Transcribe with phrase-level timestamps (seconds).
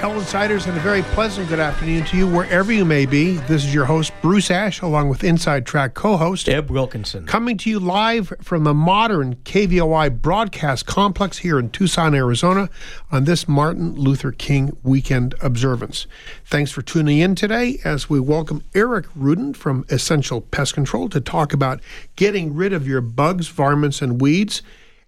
[0.00, 3.32] Hello, Insiders, and a very pleasant good afternoon to you wherever you may be.
[3.32, 7.26] This is your host, Bruce Ash, along with Inside Track co host Eb Wilkinson.
[7.26, 12.70] Coming to you live from the modern KVOI broadcast complex here in Tucson, Arizona,
[13.10, 16.06] on this Martin Luther King weekend observance.
[16.44, 21.20] Thanks for tuning in today as we welcome Eric Rudin from Essential Pest Control to
[21.20, 21.80] talk about
[22.14, 24.62] getting rid of your bugs, varmints, and weeds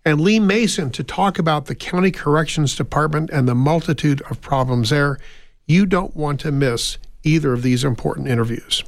[0.05, 4.91] and Lee Mason to talk about the County Corrections Department and the multitude of problems
[4.91, 5.19] there.
[5.67, 8.83] You don't want to miss either of these important interviews.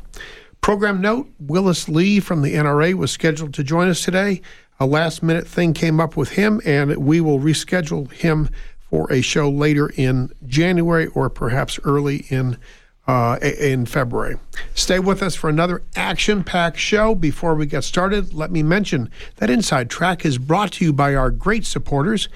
[0.62, 4.40] Program note Willis Lee from the NRA was scheduled to join us today.
[4.80, 8.48] A last minute thing came up with him, and we will reschedule him
[8.78, 12.58] for a show later in January or perhaps early in
[13.06, 14.36] uh, in February.
[14.74, 17.14] Stay with us for another action packed show.
[17.14, 21.14] Before we get started, let me mention that Inside Track is brought to you by
[21.14, 22.28] our great supporters.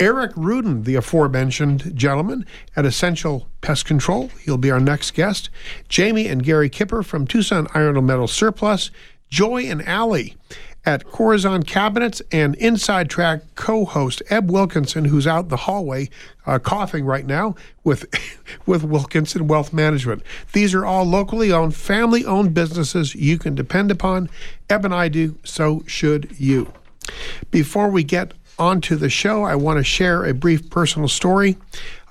[0.00, 4.28] Eric Rudin, the aforementioned gentleman at Essential Pest Control.
[4.40, 5.50] He'll be our next guest.
[5.88, 8.90] Jamie and Gary Kipper from Tucson Iron and Metal Surplus.
[9.30, 10.36] Joy and Allie
[10.86, 16.10] at Corazon Cabinets and Inside Track co host Eb Wilkinson, who's out in the hallway
[16.46, 18.06] uh, coughing right now with,
[18.66, 20.22] with Wilkinson Wealth Management.
[20.52, 24.28] These are all locally owned, family owned businesses you can depend upon.
[24.68, 26.72] Eb and I do, so should you.
[27.50, 31.56] Before we get onto the show, I want to share a brief personal story.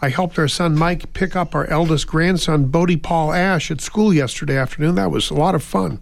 [0.01, 4.13] I helped our son Mike pick up our eldest grandson, Bodie Paul Ash, at school
[4.13, 4.95] yesterday afternoon.
[4.95, 6.01] That was a lot of fun.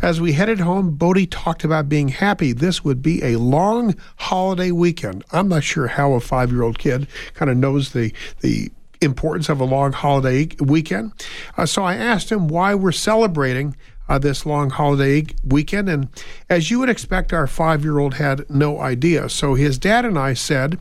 [0.00, 4.70] As we headed home, Bodie talked about being happy this would be a long holiday
[4.70, 5.24] weekend.
[5.32, 9.48] I'm not sure how a five year old kid kind of knows the, the importance
[9.48, 11.12] of a long holiday weekend.
[11.56, 13.76] Uh, so I asked him why we're celebrating
[14.12, 15.88] uh, this long holiday weekend.
[15.88, 16.08] And
[16.50, 19.30] as you would expect, our five year old had no idea.
[19.30, 20.78] So his dad and I said,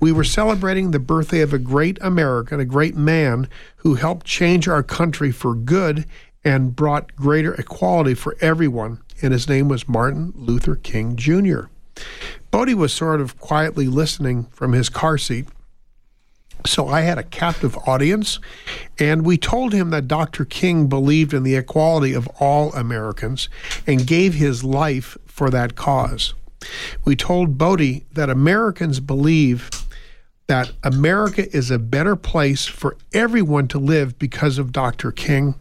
[0.00, 4.66] we were celebrating the birthday of a great American, a great man who helped change
[4.66, 6.06] our country for good
[6.42, 9.00] and brought greater equality for everyone.
[9.20, 11.64] And his name was Martin Luther King Jr.
[12.50, 15.46] Bodie was sort of quietly listening from his car seat.
[16.66, 18.38] So I had a captive audience,
[18.98, 20.44] and we told him that Dr.
[20.46, 23.50] King believed in the equality of all Americans
[23.86, 26.32] and gave his life for that cause.
[27.04, 29.68] We told Bodie that Americans believe
[30.46, 35.10] that America is a better place for everyone to live because of Dr.
[35.10, 35.54] King,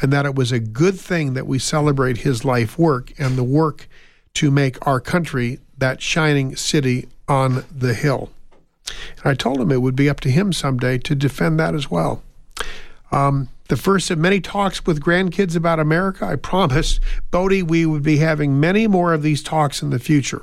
[0.00, 3.44] and that it was a good thing that we celebrate his life work and the
[3.44, 3.88] work
[4.34, 8.30] to make our country that shining city on the hill.
[8.88, 11.90] And I told him it would be up to him someday to defend that as
[11.90, 12.22] well.
[13.10, 16.26] Um, the first of many talks with grandkids about America.
[16.26, 17.00] I promised
[17.30, 20.42] Bodie we would be having many more of these talks in the future.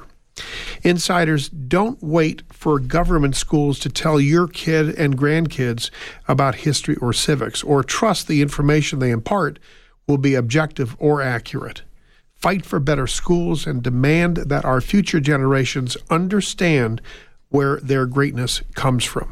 [0.81, 5.91] Insiders, don't wait for government schools to tell your kid and grandkids
[6.28, 9.59] about history or civics, or trust the information they impart
[10.08, 11.84] will be objective or accurate.
[12.38, 17.02] Fight for better schools and demand that our future generations understand
[17.51, 19.29] where their greatness comes from.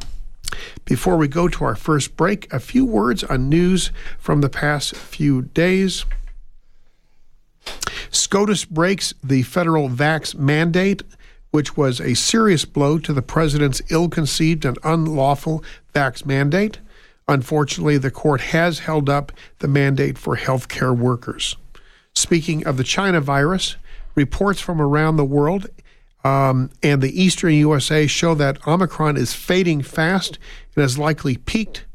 [0.86, 4.96] Before we go to our first break, a few words on news from the past
[4.96, 6.06] few days.
[8.12, 11.04] SCOTUS breaks the federal vax mandate,
[11.52, 15.64] which was a serious blow to the president's ill conceived and unlawful
[15.94, 16.80] vax mandate.
[17.28, 21.56] Unfortunately, the court has held up the mandate for healthcare workers.
[22.14, 23.76] Speaking of the China virus,
[24.16, 25.68] reports from around the world
[26.24, 30.38] um, and the eastern USA show that Omicron is fading fast
[30.76, 31.86] and has likely peaked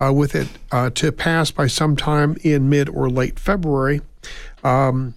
[0.00, 4.00] uh, with it uh, to pass by sometime in mid or late February.
[4.64, 5.14] Um,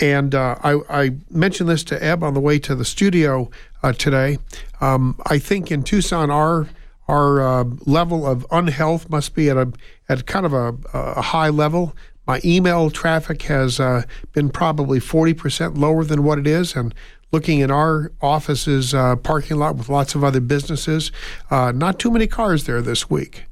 [0.00, 3.50] and uh, I, I, mentioned this to Eb on the way to the studio
[3.82, 4.38] uh, today.
[4.80, 6.68] Um, I think in Tucson, our
[7.06, 9.72] our uh, level of unhealth must be at a
[10.08, 11.94] at kind of a, a high level.
[12.26, 16.94] My email traffic has uh, been probably forty percent lower than what it is, and
[17.32, 21.12] looking in our office's uh, parking lot with lots of other businesses,
[21.50, 23.44] uh, not too many cars there this week.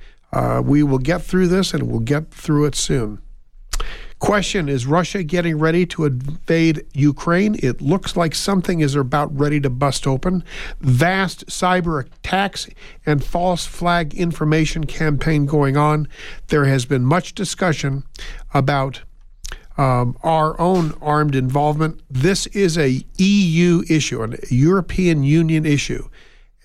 [0.65, 3.21] we will get through this, and we'll get through it soon.
[4.19, 7.57] Question Is Russia getting ready to invade Ukraine?
[7.63, 10.43] It looks like something is about ready to bust open.
[10.81, 12.69] Vast cyber attacks
[13.07, 16.09] and false flag information campaign going on.
[16.49, 18.03] There has been much discussion
[18.53, 19.03] about
[19.79, 22.03] um, our own armed involvement.
[22.11, 26.09] This is a EU issue, a European Union issue.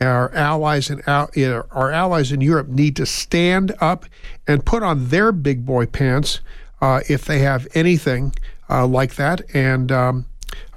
[0.02, 4.06] Our allies and our allies in Europe need to stand up
[4.48, 6.42] and put on their big boy pants
[6.82, 8.34] uh, if they have anything
[8.70, 9.42] uh, like that.
[9.54, 10.26] And um,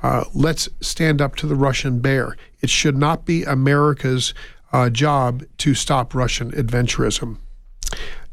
[0.02, 2.36] uh, let's stand up to the Russian bear.
[2.60, 4.34] It should not be America's
[4.72, 7.38] uh, job to stop Russian adventurism.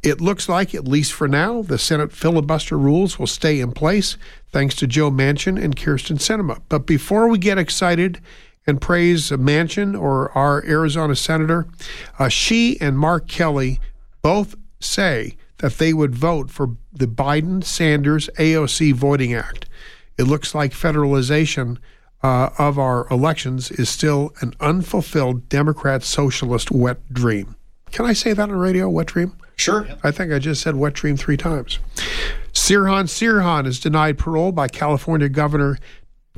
[0.04, 4.18] It looks like, at least for now, the Senate filibuster rules will stay in place
[4.52, 6.62] thanks to Joe Manchin and Kyrsten Sinema.
[6.68, 8.20] But before we get excited
[8.68, 11.68] and praise Manchin or our Arizona senator,
[12.20, 13.80] uh, she and Mark Kelly
[14.22, 19.68] both say that they would vote for the Biden Sanders AOC Voting Act.
[20.18, 21.78] It looks like federalization
[22.22, 27.56] uh, of our elections is still an unfulfilled Democrat socialist wet dream.
[27.92, 29.38] Can I say that on radio, wet dream?
[29.56, 29.88] Sure.
[30.04, 31.80] I think I just said wet dream three times.
[32.54, 35.78] Sirhan Sirhan is denied parole by California Governor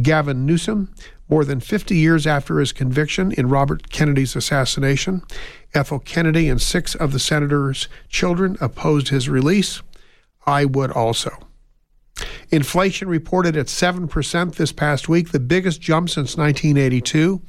[0.01, 0.93] Gavin Newsom
[1.29, 5.23] more than 50 years after his conviction in Robert Kennedy's assassination.
[5.73, 9.81] Ethel Kennedy and six of the senator's children opposed his release.
[10.45, 11.31] I would also.
[12.49, 17.41] Inflation reported at 7% this past week, the biggest jump since 1982.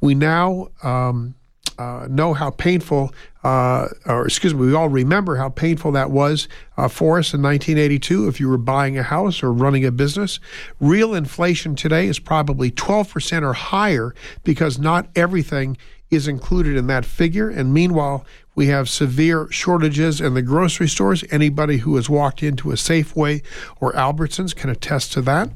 [0.00, 1.34] We now um,
[1.78, 6.46] uh, know how painful, uh, or excuse me, we all remember how painful that was
[6.76, 10.38] uh, for us in 1982 if you were buying a house or running a business.
[10.80, 15.76] Real inflation today is probably 12% or higher because not everything
[16.10, 17.48] is included in that figure.
[17.48, 18.24] And meanwhile,
[18.54, 21.24] we have severe shortages in the grocery stores.
[21.30, 23.42] Anybody who has walked into a Safeway
[23.80, 25.50] or Albertsons can attest to that.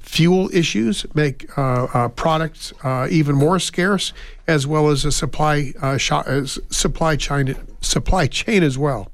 [0.00, 4.12] Fuel issues make uh, uh, products uh, even more scarce,
[4.46, 9.10] as well as a supply sh- supply chain supply chain as well.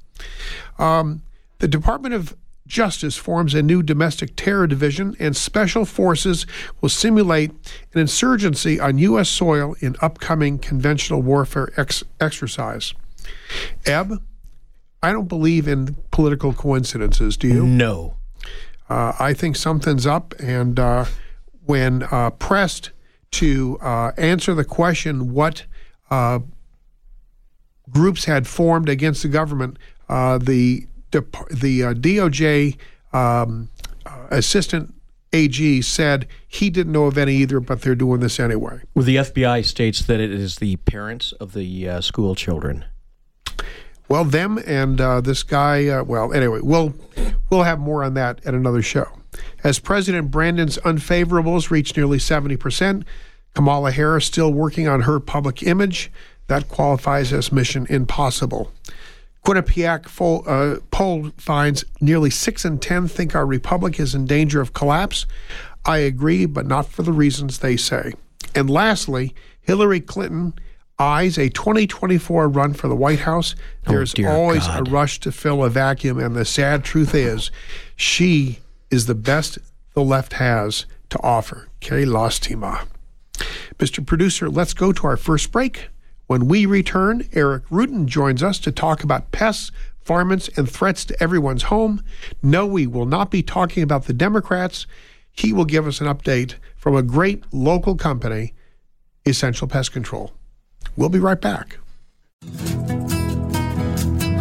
[0.78, 1.22] Um,
[1.58, 2.36] the Department of
[2.66, 6.46] Justice forms a new domestic terror division, and special forces
[6.80, 7.50] will simulate
[7.94, 9.30] an insurgency on U.S.
[9.30, 12.92] soil in upcoming conventional warfare ex- exercise.
[13.86, 14.22] Eb,
[15.02, 17.38] I don't believe in political coincidences.
[17.38, 17.66] Do you?
[17.66, 18.18] No.
[18.88, 21.05] Uh, I think something's up, and uh,
[21.64, 22.90] when uh, pressed
[23.32, 25.67] to uh, answer the question what
[26.11, 26.38] uh,
[27.90, 32.76] groups had formed against the government, uh, the the DOJ
[33.14, 33.70] um,
[34.31, 34.94] assistant
[35.32, 38.81] AG said he didn't know of any either, but they're doing this anyway.
[38.94, 42.84] Well, the FBI states that it is the parents of the school children.
[44.08, 45.87] Well, them and uh, this guy.
[45.87, 46.94] Uh, well, anyway, we'll
[47.50, 49.06] we'll have more on that at another show.
[49.62, 53.05] As President Brandon's unfavorables reach nearly seventy percent,
[53.55, 56.10] Kamala Harris still working on her public image.
[56.46, 58.72] That qualifies as mission impossible.
[59.44, 60.06] Quinnipiac
[60.46, 65.26] uh, poll finds nearly six in ten think our republic is in danger of collapse.
[65.84, 68.14] I agree, but not for the reasons they say.
[68.55, 70.55] And lastly, Hillary Clinton
[70.98, 73.54] eyes a 2024 run for the White House,
[73.86, 74.88] oh, there's oh, always God.
[74.88, 76.18] a rush to fill a vacuum.
[76.18, 77.50] And the sad truth is,
[77.96, 78.58] she
[78.90, 79.58] is the best
[79.94, 81.68] the left has to offer.
[81.80, 82.86] Que lastima.
[83.78, 84.04] Mr.
[84.04, 85.88] Producer, let's go to our first break.
[86.26, 89.70] When we return, Eric Rudin joins us to talk about pests,
[90.04, 92.02] varmints, and threats to everyone's home.
[92.42, 94.86] No, we will not be talking about the Democrats.
[95.30, 98.52] He will give us an update from a great local company,
[99.24, 100.32] Essential Pest Control.
[100.98, 101.78] We'll be right back.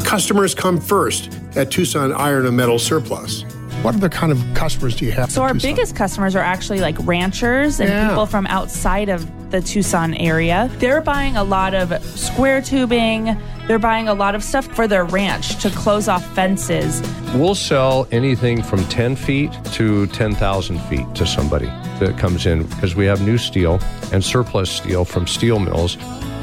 [0.04, 3.44] Customers come first at Tucson Iron and Metal Surplus.
[3.84, 5.32] What other kind of customers do you have?
[5.32, 5.70] So our Tucson?
[5.70, 8.10] biggest customers are actually like ranchers and yeah.
[8.10, 10.68] people from outside of the Tucson area.
[10.80, 13.38] They're buying a lot of square tubing.
[13.68, 17.04] They're buying a lot of stuff for their ranch to close off fences.
[17.36, 21.68] We'll sell anything from 10 feet to 10,000 feet to somebody
[22.00, 23.80] that comes in because we have new steel
[24.12, 25.98] and surplus steel from steel mills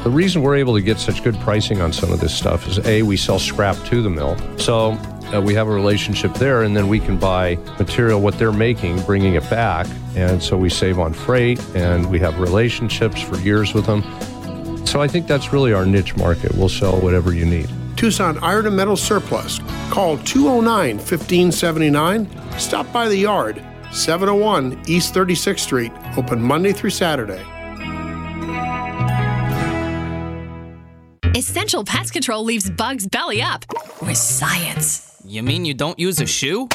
[0.05, 2.77] the reason we're able to get such good pricing on some of this stuff is
[2.85, 4.37] A, we sell scrap to the mill.
[4.59, 4.91] So
[5.33, 9.01] uh, we have a relationship there, and then we can buy material, what they're making,
[9.01, 9.87] bringing it back.
[10.15, 14.03] And so we save on freight, and we have relationships for years with them.
[14.85, 16.53] So I think that's really our niche market.
[16.53, 17.67] We'll sell whatever you need.
[17.97, 19.57] Tucson Iron and Metal Surplus.
[19.89, 22.59] Call 209 1579.
[22.59, 23.55] Stop by the yard,
[23.91, 27.43] 701 East 36th Street, open Monday through Saturday.
[31.35, 33.65] Essential Pest Control leaves bugs belly up
[34.01, 35.19] with science.
[35.25, 36.69] You mean you don't use a shoe?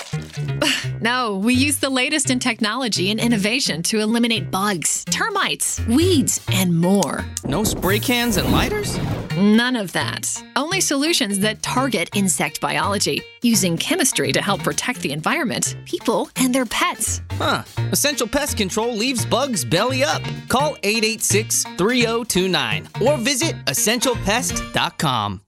[1.01, 6.79] no, we use the latest in technology and innovation to eliminate bugs, termites, weeds, and
[6.79, 7.25] more.
[7.43, 8.99] No spray cans and lighters?
[9.41, 10.31] None of that.
[10.55, 16.55] Only solutions that target insect biology, using chemistry to help protect the environment, people, and
[16.55, 17.23] their pets.
[17.33, 17.63] Huh.
[17.91, 20.21] Essential Pest Control leaves bugs belly up.
[20.49, 25.41] Call 886 3029 or visit essentialpest.com.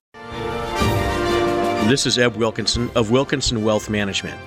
[1.87, 4.41] This is Eb Wilkinson of Wilkinson Wealth Management.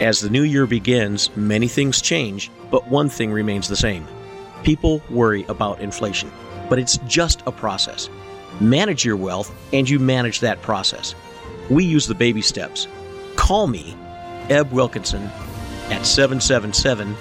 [0.00, 4.08] As the new year begins, many things change, but one thing remains the same.
[4.64, 6.32] People worry about inflation,
[6.68, 8.10] but it's just a process.
[8.60, 11.14] Manage your wealth and you manage that process.
[11.70, 12.88] We use the baby steps.
[13.36, 13.96] Call me,
[14.48, 15.22] Eb Wilkinson,
[15.90, 17.14] at 777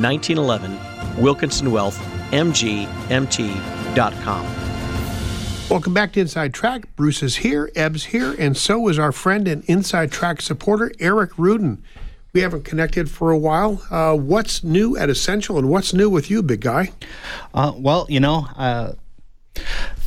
[0.00, 1.98] 1911 Wilkinson Wealth,
[2.30, 3.00] MGMT.com.
[5.68, 6.96] Welcome back to Inside Track.
[6.96, 11.38] Bruce is here, Eb's here, and so is our friend and Inside Track supporter, Eric
[11.38, 11.82] Rudin.
[12.32, 13.82] We haven't connected for a while.
[13.90, 16.92] Uh, what's new at Essential and what's new with you, big guy?
[17.52, 18.92] Uh, well, you know, uh,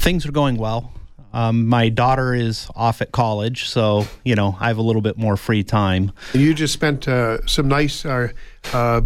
[0.03, 0.91] things are going well.
[1.31, 5.17] Um, my daughter is off at college, so you know I have a little bit
[5.17, 6.11] more free time.
[6.33, 8.27] You just spent uh, some nice uh,
[8.73, 9.01] uh,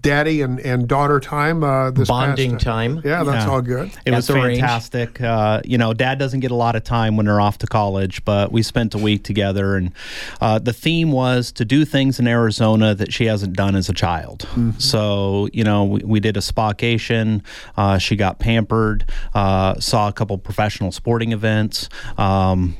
[0.00, 3.02] daddy and, and daughter time uh, this bonding past, time.
[3.04, 3.50] Yeah, that's Yeah.
[3.50, 3.88] all good.
[4.06, 5.20] It At was fantastic.
[5.20, 8.24] Uh, you know, Dad doesn't get a lot of time when they're off to college,
[8.24, 9.92] but we spent a week together, and
[10.40, 13.94] uh, the theme was to do things in Arizona that she hasn't done as a
[13.94, 14.46] child.
[14.78, 17.42] So, you know, we, we did a spacation.
[17.76, 19.04] Uh, she got pampered.
[19.34, 21.88] Uh, saw a couple professional sporting events.
[22.18, 22.76] Um,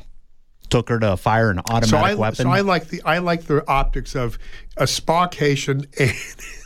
[0.69, 2.35] took her to fire an automatic So I, weapon.
[2.45, 4.39] so I like the I like the optics of
[4.77, 6.13] a spacation and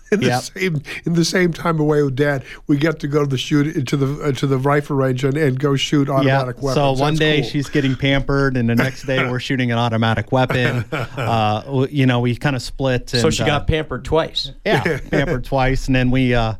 [0.12, 0.42] in the Yep.
[0.44, 3.88] same in the same time away with dad, we get to go to the shoot
[3.88, 6.76] to the uh, to the rifle range and, and go shoot automatic weapons.
[6.76, 7.50] So one That's day cool.
[7.50, 10.86] she's getting pampered, and the next day we're shooting an automatic weapon.
[11.16, 13.12] Uh, you know, we kind of split.
[13.14, 14.52] And, So she uh, got pampered twice.
[14.66, 16.54] yeah, pampered twice, and then we uh,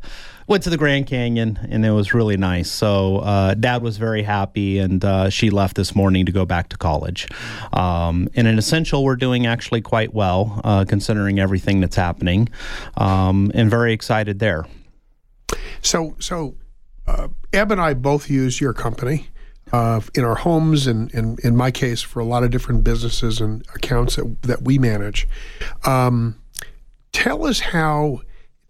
[0.46, 2.70] went to the Grand Canyon, and it was really nice.
[2.70, 6.68] So uh, Dad was very happy, and uh, she left this morning to go back
[6.68, 7.28] to college.
[7.72, 12.48] Um, and in Essential, we're doing actually quite well, uh, considering everything that's happening,
[12.96, 14.66] um, and very excited there.
[15.82, 16.54] So, so
[17.06, 19.28] uh, Eb and I both use your company
[19.72, 23.40] uh, in our homes, and, and in my case, for a lot of different businesses
[23.40, 25.26] and accounts that, that we manage.
[25.84, 26.36] Um,
[27.12, 28.20] tell us how.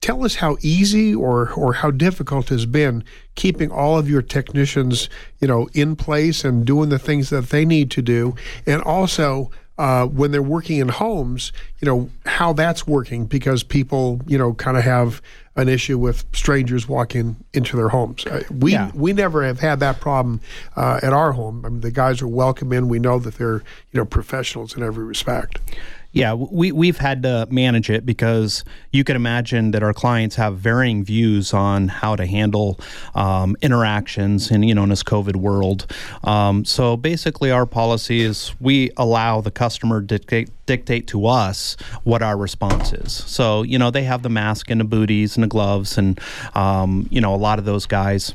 [0.07, 3.03] Tell us how easy or, or how difficult it has been
[3.35, 5.09] keeping all of your technicians,
[5.41, 8.37] you know, in place and doing the things that they need to do,
[8.67, 14.21] and also uh, when they're working in homes, you know, how that's working because people,
[14.29, 15.21] you know, kind of have
[15.57, 18.25] an issue with strangers walking into their homes.
[18.27, 18.93] Uh, we Yeah.
[18.95, 20.41] we never have had that problem
[20.77, 21.65] uh, at our home.
[21.67, 22.89] I mean, the guys are welcome in.
[22.89, 25.59] We know that they're you know professionals in every respect.
[26.17, 30.57] Yeah, we we've had to manage it because you can imagine that our clients have
[30.57, 32.81] varying views on how to handle
[33.15, 35.93] um, interactions in you know in this COVID world.
[36.25, 42.23] Um, so basically, our policy is we allow the customer dictate dictate to us what
[42.23, 43.13] our response is.
[43.13, 46.19] So you know they have the mask and the booties and the gloves and
[46.55, 48.33] um, you know a lot of those guys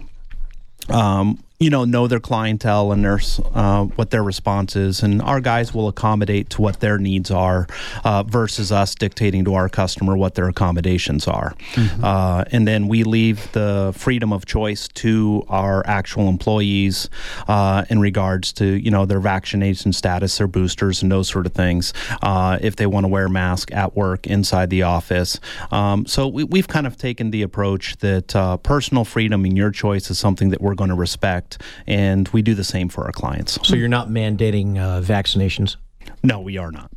[0.90, 3.20] um, you know, know their clientele and their
[3.54, 7.68] uh, what their response is, and our guys will accommodate to what their needs are,
[8.04, 11.56] uh, versus us dictating to our customer what their accommodations are.
[12.02, 17.10] Uh, and then we leave the freedom of choice to our actual employees
[17.48, 21.54] uh, in regards to you know their vaccination status, their boosters, and those sort of
[21.54, 21.94] things.
[22.24, 25.40] Uh, if they want to wear a mask at work, inside the office,
[25.72, 29.70] um, so we, we've kind of taken the approach that uh, personal freedom and your
[29.70, 31.51] choice is something that we're going to respect,
[31.88, 33.60] and we do the same for our clients.
[33.68, 35.78] So you're not mandating uh, vaccinations.
[36.24, 36.92] No, we are not.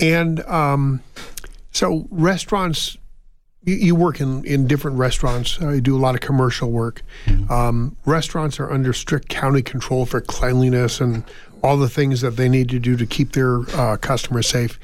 [0.00, 1.02] And um,
[1.70, 2.96] so restaurants,
[3.64, 5.60] you, you work in, in different restaurants.
[5.60, 7.02] Uh, you do a lot of commercial work.
[7.50, 11.24] Um, restaurants are under strict county control for cleanliness and
[11.62, 14.80] all the things that they need to do to keep their uh, customers safe.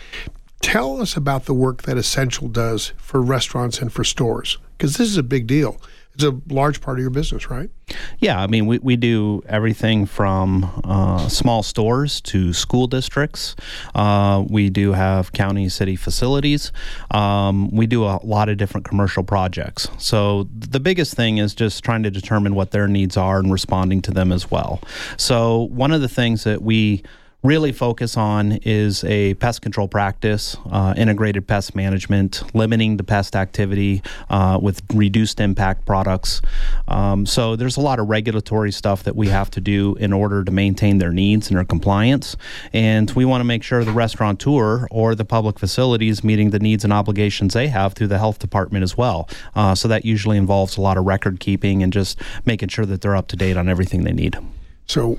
[0.61, 5.09] Tell us about the work that Essential does for restaurants and for stores, because this
[5.09, 5.81] is a big deal.
[6.19, 7.71] It's a large part of your business, right?
[8.19, 13.55] Yeah, I mean, we, we do everything from uh, small stores to school districts.
[13.95, 16.73] Uh, we do have county city facilities.
[17.13, 19.87] Um, we do a lot of different commercial projects.
[19.99, 24.03] So the biggest thing is just trying to determine what their needs are and responding
[24.03, 24.81] to them as well.
[25.17, 27.05] So one of the things that we
[27.45, 33.37] really focus on is a pest control practice, uh, integrated pest management, limiting the pest
[33.37, 36.43] activity uh, with reduced impact products.
[36.89, 40.43] Um, so there's a lot of regulatory stuff that we have to do in order
[40.43, 42.37] to maintain their needs and their compliance.
[42.73, 46.83] And we want to make sure the restaurateur or the public facilities meeting the needs
[46.83, 49.29] and obligations they have through the health department as well.
[49.55, 53.01] Uh, so that usually involves a lot of record keeping and just making sure that
[53.01, 54.37] they're up to date on everything they need.
[54.87, 55.19] So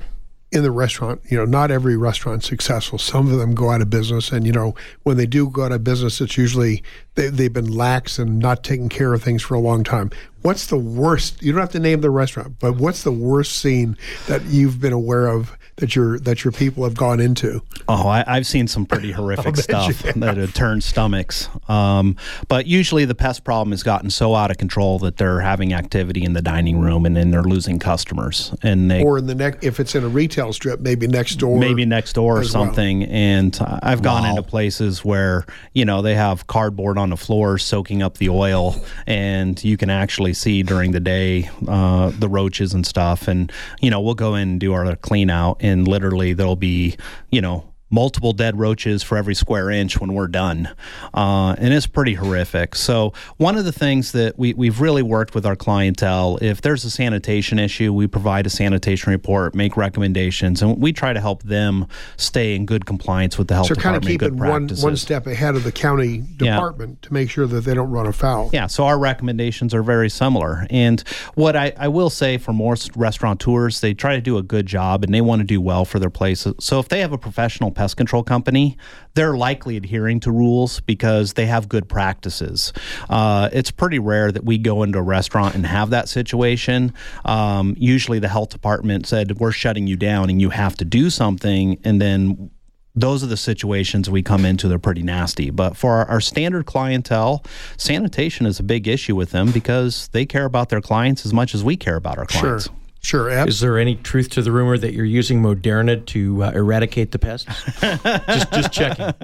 [0.52, 2.98] in the restaurant, you know, not every restaurant's successful.
[2.98, 5.72] Some of them go out of business, and you know, when they do go out
[5.72, 6.82] of business, it's usually
[7.14, 10.10] they, they've been lax and not taking care of things for a long time.
[10.42, 11.42] What's the worst?
[11.42, 14.92] You don't have to name the restaurant, but what's the worst scene that you've been
[14.92, 17.62] aware of that your that your people have gone into?
[17.88, 21.48] Oh, I, have seen some pretty horrific stuff that have turned stomachs.
[21.68, 22.16] Um,
[22.48, 26.24] but usually the pest problem has gotten so out of control that they're having activity
[26.24, 28.54] in the dining room and then they're losing customers.
[28.62, 31.58] And they or in the next if it's in a retail strip, maybe next door,
[31.58, 33.00] maybe next door or something.
[33.00, 33.08] Well.
[33.10, 34.30] And I've gone wow.
[34.30, 38.76] into places where you know they have cardboard on the floor soaking up the oil,
[39.06, 43.26] and you can actually see during the day uh, the roaches and stuff.
[43.28, 46.96] And you know we'll go in and do our clean out and literally there'll be,
[47.30, 50.68] you know, multiple dead roaches for every square inch when we're done.
[51.12, 52.74] Uh, and it's pretty horrific.
[52.74, 56.84] So, one of the things that we, we've really worked with our clientele, if there's
[56.84, 61.42] a sanitation issue, we provide a sanitation report, make recommendations, and we try to help
[61.42, 64.04] them stay in good compliance with the health so department.
[64.04, 67.08] So, kind of keeping one, one step ahead of the county department yeah.
[67.08, 68.50] to make sure that they don't run afoul.
[68.52, 70.66] Yeah, so our recommendations are very similar.
[70.70, 71.00] And
[71.34, 75.02] what I, I will say for most restaurateurs, they try to do a good job
[75.02, 76.54] and they want to do well for their places.
[76.60, 78.76] So, if they have a professional pest control company,
[79.14, 82.74] they're likely adhering to rules because they have good practices.
[83.08, 86.92] Uh, it's pretty rare that we go into a restaurant and have that situation.
[87.24, 91.08] Um, usually, the health department said, We're shutting you down and you have to do
[91.08, 91.80] something.
[91.82, 92.50] And then
[92.94, 94.68] those are the situations we come into.
[94.68, 95.48] They're pretty nasty.
[95.48, 97.42] But for our, our, standard clientele,
[97.78, 101.54] sanitation is a big issue with them because they care about their clients as much
[101.54, 102.66] as we care about our clients.
[102.66, 102.74] Sure.
[103.00, 103.30] Sure.
[103.30, 107.12] Ab- Is there any truth to the rumor that you're using Moderna to uh, eradicate
[107.12, 107.46] the pests?
[107.80, 109.14] just, just checking.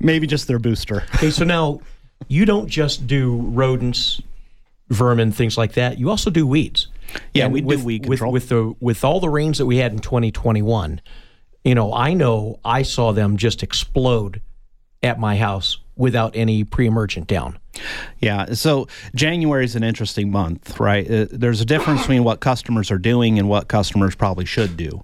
[0.00, 1.04] Maybe just their booster.
[1.16, 1.80] Okay, so now
[2.28, 4.20] you don't just do rodents,
[4.90, 5.98] vermin, things like that.
[5.98, 6.88] You also do weeds.
[7.34, 8.32] Yeah, and we with, do weed control.
[8.32, 11.00] With, with the with all the rains that we had in 2021,
[11.64, 14.40] you know, I know I saw them just explode
[15.02, 17.58] at my house without any pre-emergent down.
[18.20, 18.52] Yeah.
[18.52, 21.10] So January is an interesting month, right?
[21.10, 25.02] Uh, there's a difference between what customers are doing and what customers probably should do.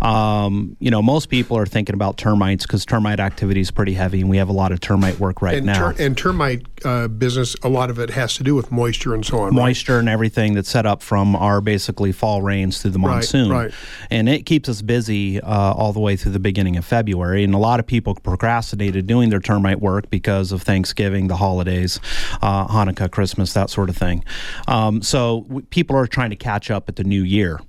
[0.00, 4.20] Um, you know, most people are thinking about termites because termite activity is pretty heavy,
[4.20, 5.92] and we have a lot of termite work right and now.
[5.92, 9.26] Ter- and termite uh, business, a lot of it has to do with moisture and
[9.26, 9.54] so on.
[9.54, 10.00] Moisture right?
[10.00, 13.74] and everything that's set up from our basically fall rains through the monsoon, right, right.
[14.10, 17.44] and it keeps us busy uh, all the way through the beginning of February.
[17.44, 22.00] And a lot of people procrastinated doing their termite work because of Thanksgiving, the holidays
[22.42, 24.24] uh, Hanukkah, Christmas, that sort of thing.
[24.66, 27.60] Um, so w- people are trying to catch up at the new year.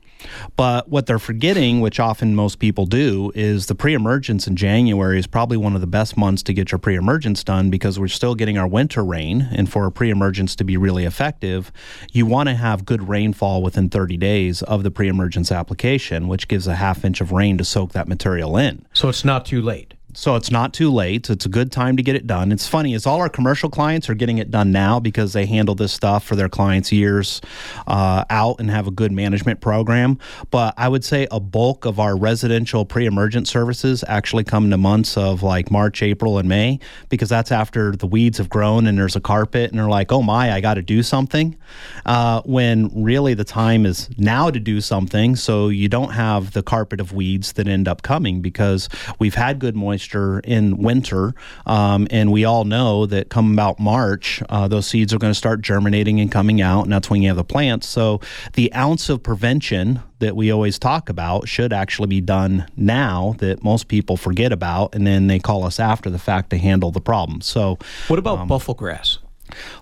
[0.56, 5.20] But what they're forgetting, which often most people do, is the pre emergence in January
[5.20, 8.08] is probably one of the best months to get your pre emergence done because we're
[8.08, 9.48] still getting our winter rain.
[9.52, 11.72] And for a pre emergence to be really effective,
[12.12, 16.48] you want to have good rainfall within 30 days of the pre emergence application, which
[16.48, 18.86] gives a half inch of rain to soak that material in.
[18.94, 21.30] So it's not too late so it's not too late.
[21.30, 22.54] It's a good time to get it done.
[22.54, 25.76] It's funny is all our commercial clients are getting it done now because they handle
[25.76, 27.42] this stuff for their clients years
[27.86, 30.18] uh, out and have a good management program.
[30.52, 34.78] But I would say a bulk of our residential pre-emergent services actually come in the
[34.78, 38.98] months of like March, April, and May because that's after the weeds have grown and
[38.98, 41.58] there's a carpet and they're like, oh my, I got to do something.
[42.06, 46.64] Uh, when really the time is now to do something, so you don't have the
[46.64, 48.88] carpet of weeds that end up coming because
[49.20, 51.34] we've had good moisture moisture in winter.
[51.66, 55.38] Um, and we all know that come about March, uh, those seeds are going to
[55.38, 57.88] start germinating and coming out, and that's when you have the plants.
[57.88, 58.22] So
[58.54, 63.64] the ounce of prevention that we always talk about should actually be done now that
[63.64, 67.02] most people forget about, and then they call us after the fact to handle the
[67.02, 67.42] problem.
[67.42, 69.18] So, what about um, buffelgrass?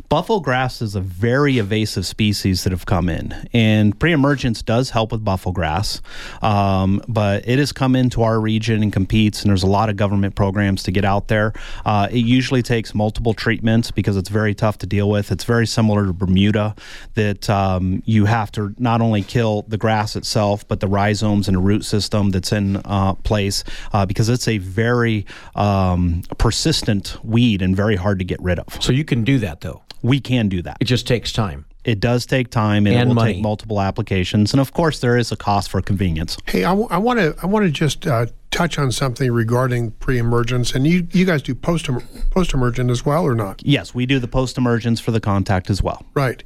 [0.10, 5.24] Buffelgrass is a very evasive species that have come in, and pre-emergence does help with
[5.24, 6.02] buffelgrass,
[6.44, 9.96] um, but it has come into our region and competes, and there's a lot of
[9.96, 11.54] government programs to get out there.
[11.86, 15.32] Uh, it usually takes multiple treatments because it's very tough to deal with.
[15.32, 16.76] It's very similar to Bermuda,
[17.16, 21.56] that um, you have to not only kill the grass itself, but the rhizomes and
[21.58, 27.62] the root system that's in uh, place uh, because it's a very um, persistent weed
[27.62, 28.82] and very hard to get rid of.
[28.82, 29.63] So you can do that.
[30.04, 30.78] We can do that.
[30.80, 31.66] It just takes time.
[31.84, 33.34] It does take time, and, and it will money.
[33.34, 36.38] take multiple applications, and of course, there is a cost for convenience.
[36.46, 40.88] Hey, I want to I want to just uh, touch on something regarding pre-emergence, and
[40.88, 41.90] you you guys do post
[42.30, 43.62] post emergent as well, or not?
[43.66, 46.06] Yes, we do the post emergence for the contact as well.
[46.14, 46.44] Right.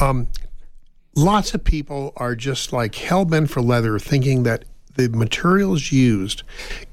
[0.00, 0.26] Um,
[1.14, 4.64] lots of people are just like hell bent for leather, thinking that
[4.96, 6.42] the materials used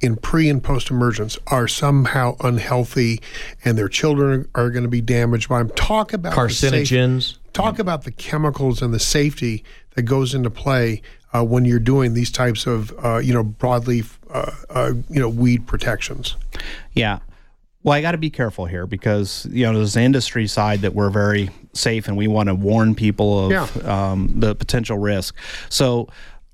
[0.02, 3.20] in pre and post emergence are somehow unhealthy
[3.66, 5.70] and their children are going to be damaged by them.
[5.76, 7.38] Talk about carcinogens.
[7.54, 9.64] talk about the chemicals and the safety
[9.96, 11.02] that goes into play
[11.34, 15.30] uh, when you're doing these types of uh, you know broadleaf uh, uh, you know
[15.30, 16.36] weed protections.
[16.94, 17.20] Yeah
[17.84, 20.94] Well, I got to be careful here because you know there's the industry side that
[20.94, 24.12] we're very safe and we want to warn people of Yeah.
[24.12, 25.36] um, the potential risk.
[25.70, 26.08] So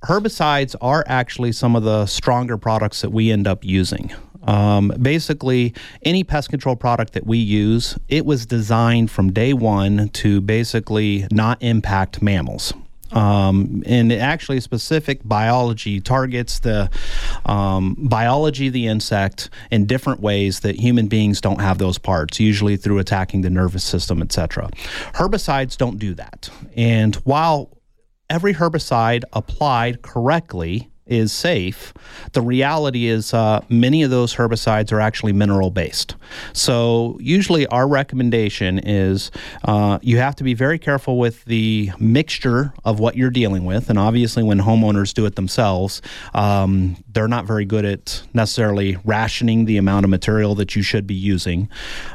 [0.03, 4.11] herbicides are actually some of the stronger products that we end up using.
[4.43, 10.09] Um, basically, any pest control product that we use, it was designed from day one
[10.09, 12.73] to basically not impact mammals.
[13.13, 16.89] Um, and actually specific biology targets the
[17.45, 22.39] um, biology of the insect in different ways that human beings don't have those parts,
[22.39, 24.69] usually through attacking the nervous system, etc.
[25.13, 26.49] Herbicides don't do that.
[26.75, 27.69] And while
[28.29, 31.93] every herbicide applied correctly is safe,
[32.31, 36.15] the reality is uh, many of those herbicides are actually mineral based.
[36.53, 39.31] So, usually, our recommendation is
[39.65, 43.89] uh, you have to be very careful with the mixture of what you're dealing with.
[43.89, 46.01] And obviously, when homeowners do it themselves,
[46.33, 51.05] um, they're not very good at necessarily rationing the amount of material that you should
[51.05, 51.69] be using.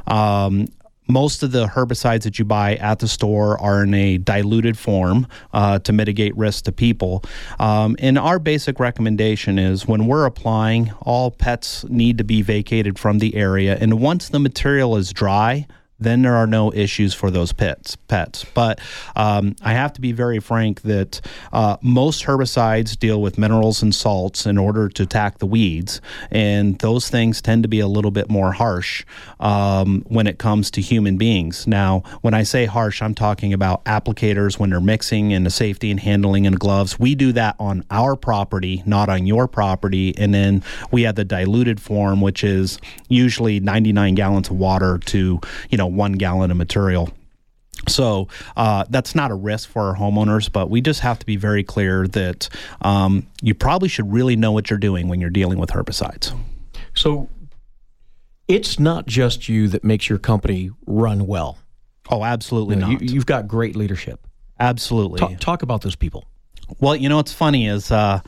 [0.07, 0.69] Um,
[1.09, 5.27] most of the herbicides that you buy at the store are in a diluted form
[5.53, 7.25] uh, to mitigate risk to people.
[7.59, 12.99] Um, and our basic recommendation is when we're applying, all pets need to be vacated
[12.99, 13.77] from the area.
[13.81, 15.67] And once the material is dry,
[16.01, 17.97] then there are no issues for those pets.
[17.97, 18.81] Pets, but
[19.17, 21.21] um, I have to be very frank that
[21.53, 26.79] uh, most herbicides deal with minerals and salts in order to attack the weeds, and
[26.79, 29.05] those things tend to be a little bit more harsh
[29.41, 31.67] um, when it comes to human beings.
[31.67, 35.91] Now, when I say harsh, I'm talking about applicators when they're mixing and the safety
[35.91, 36.99] and handling and gloves.
[36.99, 41.25] We do that on our property, not on your property, and then we have the
[41.25, 46.57] diluted form, which is usually 99 gallons of water to you know one gallon of
[46.57, 47.11] material.
[47.87, 51.37] So uh, that's not a risk for our homeowners, but we just have to be
[51.37, 52.49] very clear that
[52.83, 56.37] um, you probably should really know what you're doing when you're dealing with herbicides.
[56.95, 57.29] So
[58.49, 61.59] it's not just you that makes your company run well.
[62.11, 63.03] Oh, absolutely know, not.
[63.03, 64.27] you, you've got great leadership.
[64.59, 65.21] absolutely.
[65.21, 66.25] Talk, talk about those people.
[66.81, 68.21] Well, you know what's funny is uh,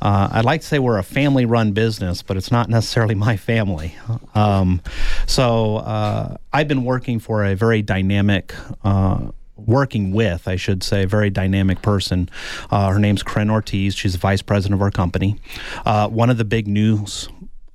[0.00, 3.96] uh, I'd like to say we're a family-run business, but it's not necessarily my family.
[4.34, 4.80] Um,
[5.26, 8.54] so uh, I've been working for a very dynamic.
[8.84, 9.32] Uh,
[9.66, 12.30] Working with, I should say, a very dynamic person.
[12.70, 13.94] Uh, her name's Corinne Ortiz.
[13.94, 15.38] She's the vice president of our company.
[15.84, 17.28] Uh, one of the big news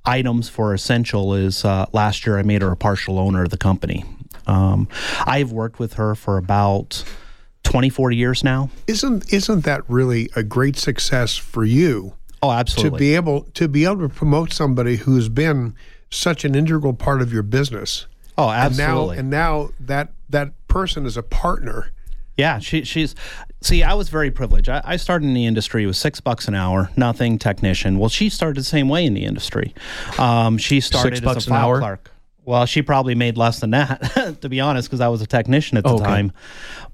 [0.04, 3.56] items for Essential is uh, last year I made her a partial owner of the
[3.56, 4.04] company.
[4.48, 4.88] Um,
[5.26, 7.04] I've worked with her for about
[7.76, 8.70] 24 years now.
[8.86, 12.96] Isn't isn't that really a great success for you Oh, absolutely.
[12.96, 15.74] to be able to be able to promote somebody who's been
[16.08, 18.06] such an integral part of your business?
[18.38, 19.18] oh, And now absolutely.
[19.18, 21.90] and now that that person is a partner.
[22.38, 23.14] Yeah, she, she's.
[23.62, 24.68] See, I was very privileged.
[24.70, 27.98] I, I started in the industry with six bucks an hour, nothing technician.
[27.98, 29.74] Well, she started the same way in the industry.
[30.18, 31.78] Um, she started six bucks as a an file hour?
[31.80, 32.10] clerk.
[32.46, 35.76] Well, she probably made less than that, to be honest, because I was a technician
[35.78, 36.04] at the Okay.
[36.04, 36.32] time.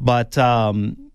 [0.00, 1.11] But um,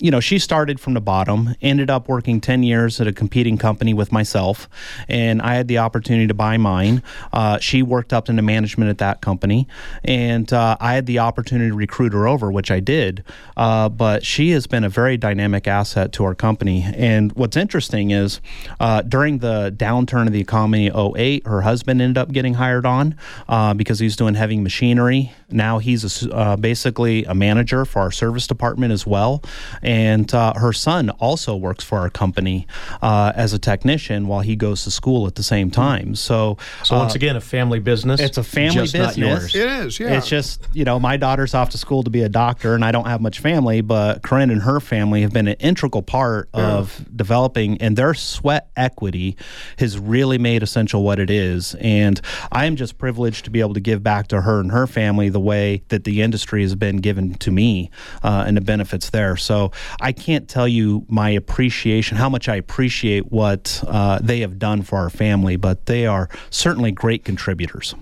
[0.00, 3.58] you know, she started from the bottom, ended up working 10 years at a competing
[3.58, 4.68] company with myself,
[5.08, 7.02] and I had the opportunity to buy mine.
[7.32, 9.66] Uh, she worked up into management at that company,
[10.04, 13.24] and uh, I had the opportunity to recruit her over, which I did.
[13.56, 16.84] Uh, but she has been a very dynamic asset to our company.
[16.94, 18.40] And what's interesting is
[18.78, 22.86] uh, during the downturn of the economy in 08, her husband ended up getting hired
[22.86, 23.16] on
[23.48, 25.32] uh, because he's doing heavy machinery.
[25.50, 29.42] Now he's a uh, basically a manager for our service department as well.
[29.88, 32.66] And uh, her son also works for our company
[33.00, 36.14] uh, as a technician while he goes to school at the same time.
[36.14, 38.20] So, So once again, a family business.
[38.20, 39.54] Uh, it's a family just not business.
[39.54, 39.54] yours.
[39.54, 40.18] It is, yeah.
[40.18, 42.92] It's just, you know, my daughter's off to school to be a doctor, and I
[42.92, 47.06] don't have much family, but Corinne and her family have been an integral part of
[47.16, 49.38] developing, and their sweat equity
[49.78, 51.74] has really made Essential what it is.
[51.80, 52.20] And
[52.52, 55.30] I am just privileged to be able to give back to her and her family
[55.30, 57.90] the way that the industry has been given to me
[58.22, 59.36] uh, and the benefits there.
[59.36, 64.58] So I can't tell you my appreciation, how much I appreciate what uh, they have
[64.58, 67.94] done for our family, but they are certainly great contributors.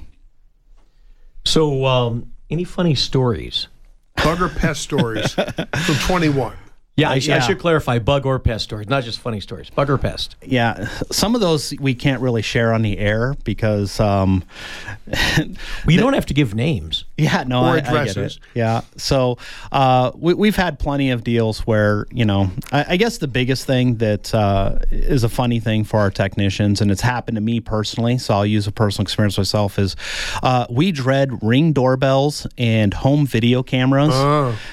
[1.45, 3.69] So, um, any funny stories?
[4.17, 6.57] Bug or pest stories from 21.
[6.97, 9.69] Yeah, I, sh- I should clarify bug or pest stories, not just funny stories.
[9.69, 10.35] Bug or pest.
[10.43, 14.43] Yeah, some of those we can't really share on the air because um,
[15.07, 15.47] Well,
[15.89, 17.05] you don't have to give names.
[17.19, 18.37] Yeah, no, Or I, I get addresses.
[18.37, 18.43] it.
[18.55, 19.39] Yeah, so
[19.73, 23.65] uh, we, we've had plenty of deals where you know, I, I guess the biggest
[23.67, 27.61] thing that uh, is a funny thing for our technicians, and it's happened to me
[27.61, 29.79] personally, so I'll use a personal experience myself.
[29.79, 29.97] Is
[30.43, 34.15] uh, we dread ring doorbells and home video cameras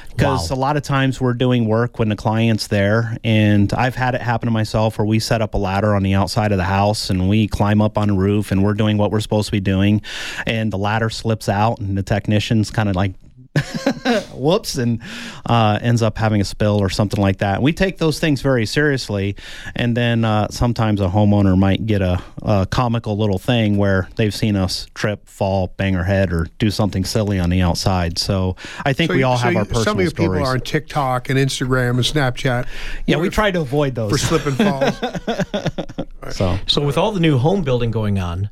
[0.10, 4.16] because a lot of times we're doing work when the client's there, and I've had
[4.16, 6.64] it happen to myself where we set up a ladder on the outside of the
[6.66, 9.52] house and we climb up on a roof and we're doing what we're supposed to
[9.54, 10.02] be doing,
[10.46, 13.14] and the ladder slips out and the technician's kind of like
[14.34, 15.00] whoops and
[15.46, 17.62] uh, ends up having a spill or something like that.
[17.62, 19.36] We take those things very seriously,
[19.76, 24.34] and then uh, sometimes a homeowner might get a, a comical little thing where they've
[24.34, 28.18] seen us trip, fall, bang our head, or do something silly on the outside.
[28.18, 30.10] So I think So we you- all so have you- our personal Some of your
[30.10, 30.40] stories.
[30.40, 32.66] people are on TikTok and Instagram and Snapchat.
[33.06, 34.44] yeah, we try to avoid those for those.
[34.44, 36.08] slip and falls.
[36.32, 38.50] So So with all the new home building going on,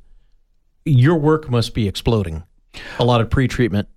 [0.85, 2.43] your work must be exploding.
[2.99, 3.87] A lot of pre-treatment.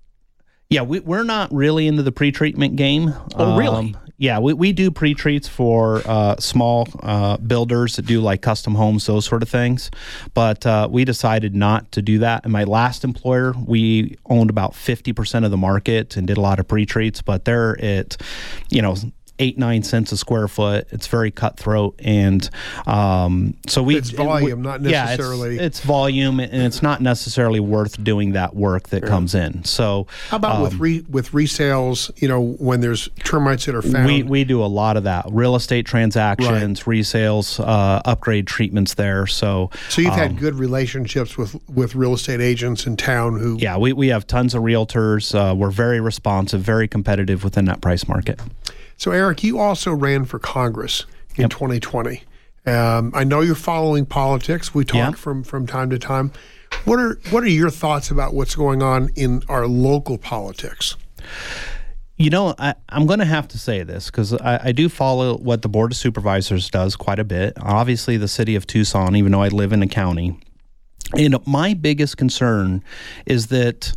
[0.71, 3.09] Yeah, we, we're not really into the pre-treatment game.
[3.09, 3.95] Um, Oh, really?
[4.17, 9.07] yeah, we, we do pre-treats for uh, small uh, builders that do like custom homes,
[9.07, 9.91] those sort of things.
[10.33, 12.45] But uh, we decided not to do that.
[12.45, 16.59] In my last employer, we owned about 50% of the market and did a lot
[16.59, 18.17] of pre-treats, but they're at,
[18.71, 18.97] you know,
[19.39, 20.87] eight, nine cents a square foot.
[20.91, 21.95] It's very cutthroat.
[21.99, 22.49] And
[22.87, 23.97] um, so we...
[23.97, 28.55] It's volume, not yeah, it's- necessarily- it's volume, and it's not necessarily worth doing that
[28.55, 29.65] work that comes in.
[29.65, 32.11] So How about with re, with resales?
[32.21, 34.07] You know, when there's termites that are found.
[34.07, 39.27] we we do a lot of that real estate transactions, resales, uh, upgrade treatments there.
[39.27, 43.57] So so you've um, had good relationships with with real estate agents in town who.
[43.59, 45.35] yeah, we, we have tons of realtors.
[45.35, 48.41] Uh, we're very responsive, very competitive within that price market.
[48.97, 51.05] So Eric, you also ran for Congress
[51.37, 52.23] in 2020.
[52.67, 54.75] Um, I know you're following politics.
[54.75, 55.11] We talk Yeah.
[55.13, 56.33] from from time to time.
[56.85, 60.97] What are what are your thoughts about what's going on in our local politics?
[62.17, 65.37] You know, I, I'm going to have to say this because I, I do follow
[65.37, 67.55] what the Board of Supervisors does quite a bit.
[67.61, 70.39] Obviously, the city of Tucson, even though I live in a county.
[71.19, 72.85] And my biggest concern
[73.27, 73.93] is that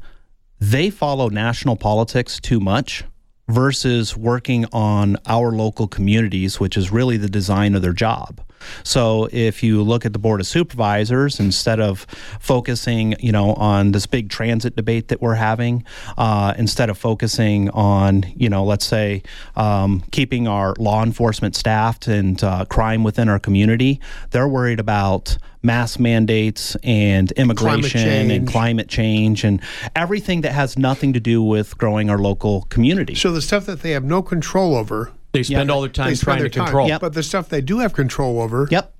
[0.60, 3.04] they follow national politics too much
[3.48, 8.42] versus working on our local communities, which is really the design of their job.
[8.84, 12.06] So if you look at the board of supervisors, instead of
[12.40, 15.84] focusing, you know, on this big transit debate that we're having,
[16.18, 19.24] uh, instead of focusing on, you know, let's say
[19.56, 24.00] um, keeping our law enforcement staffed and uh, crime within our community,
[24.32, 29.62] they're worried about mass mandates and immigration and climate change and
[29.96, 33.14] everything that has nothing to do with growing our local community.
[33.14, 36.24] So the stuff that they have no control over, They spend all their time spend
[36.24, 36.88] trying their to control.
[36.88, 37.02] Yep.
[37.02, 38.94] But the stuff they do have control over, yep.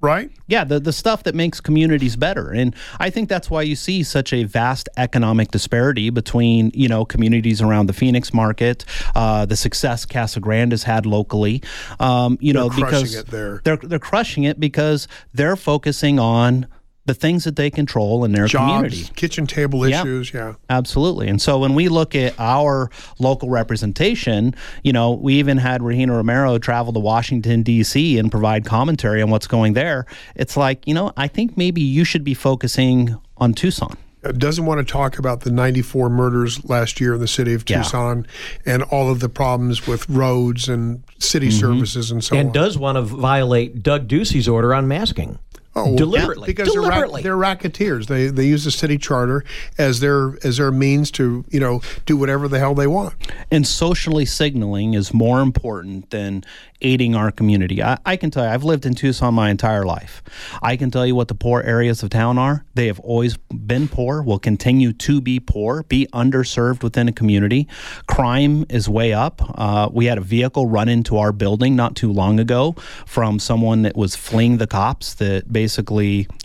[0.00, 0.30] Right?
[0.46, 2.50] Yeah, the, the stuff that makes communities better.
[2.50, 7.04] And I think that's why you see such a vast economic disparity between, you know,
[7.04, 11.62] communities around the Phoenix market, uh, the success Casa Grande has had locally.
[11.98, 13.60] Um, you know, crushing because it there.
[13.64, 16.66] they're they're crushing it because they're focusing on
[17.06, 19.02] the things that they control in their community.
[19.02, 20.02] Jobs, kitchen table Yeah.
[20.02, 20.54] issues, yeah.
[20.68, 21.28] Absolutely.
[21.28, 26.14] And so when we look at our local representation, you know, we even had Regina
[26.14, 28.18] Romero travel to Washington, D.C.
[28.18, 30.06] and provide commentary on what's going there.
[30.34, 33.96] It's like, you know, I think maybe you should be focusing on Tucson.
[34.24, 37.64] Uh, Doesn't want to talk about the 94 murders last year in the city of
[37.68, 37.82] Yeah.
[37.82, 38.26] Tucson
[38.64, 41.60] and all of the problems with roads and city Mm-hmm.
[41.60, 42.46] services and so and on.
[42.46, 45.38] And does want to violate Doug Ducey's order on masking.
[45.78, 46.46] Oh, deliberately.
[46.46, 47.22] because deliberately.
[47.22, 48.06] They're, rack, they're racketeers.
[48.06, 49.44] They they use the city charter
[49.76, 53.14] as their as their means to you know do whatever the hell they want.
[53.50, 56.44] And socially signaling is more important than
[56.82, 57.82] aiding our community.
[57.82, 60.22] I, I can tell you, I've lived in Tucson my entire life.
[60.62, 62.64] I can tell you what the poor areas of town are.
[62.74, 67.66] They have always been poor, will continue to be poor, be underserved within a community.
[68.06, 69.40] Crime is way up.
[69.58, 72.74] Uh, we had a vehicle run into our building not too long ago
[73.06, 75.65] from someone that was fleeing the cops that basically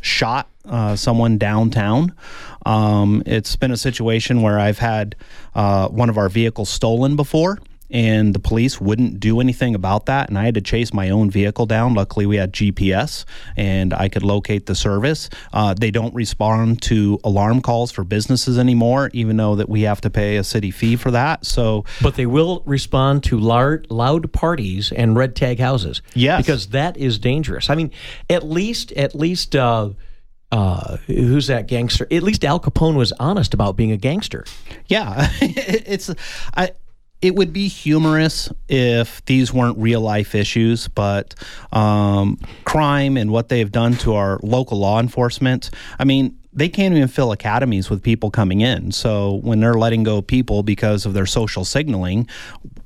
[0.02, 2.14] shot uh, someone downtown.
[2.66, 5.16] Um, it's been a situation where I've had
[5.56, 7.60] uh, one of our vehicles stolen before.
[7.91, 10.30] And the police wouldn't do anything about that.
[10.30, 11.93] And I had to chase my own vehicle down.
[11.93, 13.25] Luckily, we had GPS
[13.58, 15.30] and I could locate the service.
[15.51, 20.01] Uh, they don't respond to alarm calls for businesses anymore, even though that we have
[20.01, 21.45] to pay a city fee for that.
[21.45, 26.01] So, But they will respond to loud, loud parties and red tag houses.
[26.13, 26.45] Yes.
[26.45, 27.69] because that is dangerous.
[27.69, 27.91] I mean,
[28.30, 29.89] at least, at least, uh,
[30.51, 32.06] uh, who's that gangster?
[32.12, 34.43] At least Al Capone was honest about being a gangster.
[34.88, 36.13] Yeah, it's
[36.56, 36.71] I.
[37.22, 41.36] It would be humorous if these weren't real life issues, but
[41.72, 45.70] um, crime and what they've done to our local law enforcement.
[46.00, 48.92] I mean, they can't even fill academies with people coming in.
[48.92, 52.28] So when they're letting go people because of their social signaling,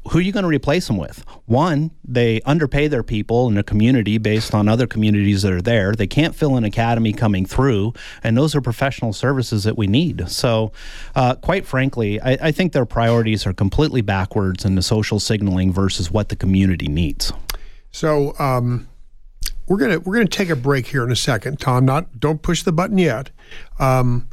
[0.09, 1.25] who are you going to replace them with?
[1.45, 5.93] One, they underpay their people in a community based on other communities that are there.
[5.93, 10.29] They can't fill an academy coming through, and those are professional services that we need.
[10.29, 10.71] So,
[11.15, 15.73] uh, quite frankly, I, I think their priorities are completely backwards in the social signaling
[15.73, 17.33] versus what the community needs.
[17.91, 18.87] So, um,
[19.67, 21.85] we're gonna we're gonna take a break here in a second, Tom.
[21.85, 23.31] Not don't push the button yet.
[23.79, 24.29] Um,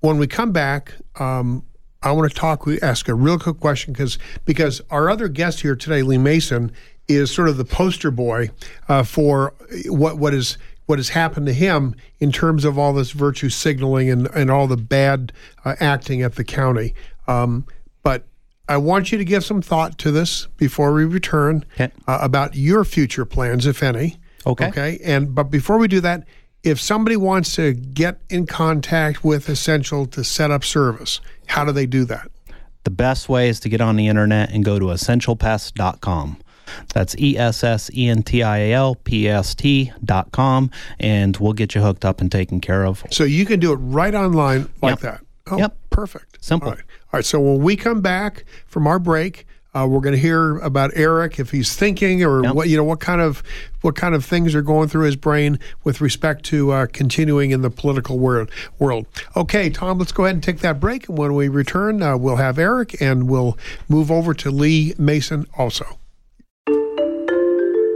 [0.00, 1.64] when we come back, um,
[2.02, 2.66] I want to talk.
[2.66, 6.72] We ask a real quick question because because our other guest here today, Lee Mason,
[7.08, 8.50] is sort of the poster boy
[8.88, 9.54] uh, for
[9.86, 14.10] what what is what has happened to him in terms of all this virtue signaling
[14.10, 15.32] and, and all the bad
[15.64, 16.94] uh, acting at the county.
[17.28, 17.64] Um,
[18.02, 18.26] but
[18.68, 21.92] I want you to give some thought to this before we return okay.
[22.08, 24.16] uh, about your future plans, if any.
[24.46, 24.68] Okay.
[24.68, 24.98] Okay.
[25.04, 26.24] And but before we do that,
[26.62, 31.72] if somebody wants to get in contact with Essential to set up service, how do
[31.72, 32.30] they do that?
[32.84, 36.38] The best way is to get on the internet and go to essentialpest.com.
[36.94, 40.70] That's E S S E N T I A L P S T dot com,
[41.00, 43.04] and we'll get you hooked up and taken care of.
[43.10, 45.00] So you can do it right online like Yep.
[45.00, 45.20] that.
[45.50, 45.76] Oh, Yep.
[45.90, 46.44] perfect.
[46.44, 46.68] Simple.
[46.68, 46.84] All right.
[47.12, 47.24] All right.
[47.24, 51.38] So when we come back from our break, uh, we're going to hear about Eric
[51.38, 52.54] if he's thinking or Yep.
[52.54, 53.42] what you know what kind of
[53.82, 57.62] what kind of things are going through his brain with respect to uh, continuing in
[57.62, 58.50] the political world.
[58.78, 59.06] World.
[59.36, 59.98] Okay, Tom.
[59.98, 63.00] Let's go ahead and take that break, and when we return, uh, we'll have Eric,
[63.00, 63.56] and we'll
[63.88, 65.98] move over to Lee Mason also.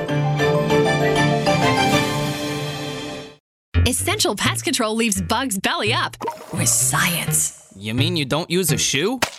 [3.86, 6.16] Essential Pest Control leaves bugs belly up
[6.54, 7.61] with science.
[7.82, 9.20] You mean you don't use a shoe?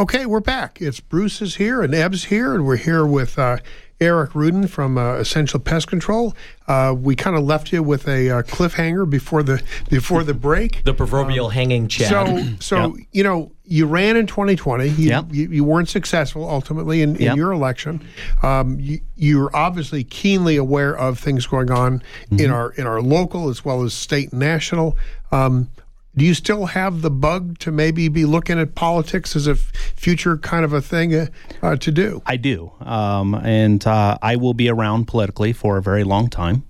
[0.00, 0.80] Okay, we're back.
[0.80, 3.58] It's Bruce is here and Eb's here, and we're here with uh,
[4.00, 6.34] Eric Rudin from uh, Essential Pest Control.
[6.66, 10.82] Uh, we kind of left you with a uh, cliffhanger before the before the break.
[10.84, 12.08] The proverbial hanging chad.
[12.08, 14.88] So, so you know, you ran in 2020.
[14.88, 15.26] You, Yep.
[15.32, 17.36] you, you weren't successful ultimately in, in Yep.
[17.36, 18.02] your election.
[18.42, 23.50] Um, you, you're obviously keenly aware of things going on in our in our local
[23.50, 24.96] as well as state and national.
[25.30, 25.68] Um,
[26.16, 29.72] do you still have the bug to maybe be looking at politics as a f-
[29.96, 31.26] future kind of a thing uh,
[31.62, 32.22] uh, to do?
[32.26, 36.64] I do, um, and uh, I will be around politically for a very long time.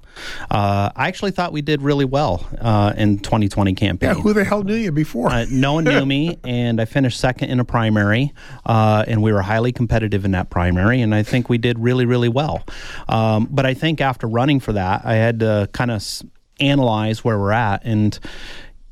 [0.50, 4.08] Uh, I actually thought we did really well uh, in 2020 campaign.
[4.10, 5.30] Yeah, who the hell knew you before?
[5.30, 8.34] Uh, no one knew me, and I finished second in a primary,
[8.66, 12.04] uh, and we were highly competitive in that primary, and I think we did really,
[12.04, 12.64] really well.
[13.08, 16.22] Um, but I think after running for that, I had to kind of s-
[16.58, 18.18] analyze where we're at, and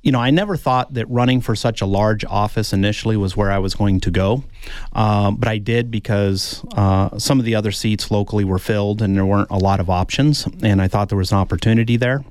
[0.03, 3.51] you know, I never thought that running for such a large office initially was where
[3.51, 4.45] I was going to go,
[4.93, 9.17] um, but I did because uh, some of the other seats locally were filled, and
[9.17, 12.25] there weren't a lot of options, and I thought there was an opportunity there.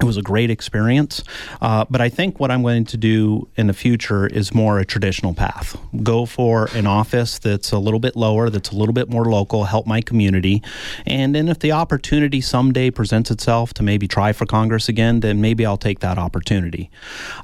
[0.00, 1.22] It was a great experience.
[1.60, 4.84] Uh, but I think what I'm going to do in the future is more a
[4.84, 5.76] traditional path.
[6.02, 9.64] Go for an office that's a little bit lower, that's a little bit more local,
[9.64, 10.62] help my community.
[11.06, 15.40] And then if the opportunity someday presents itself to maybe try for Congress again, then
[15.40, 16.90] maybe I'll take that opportunity.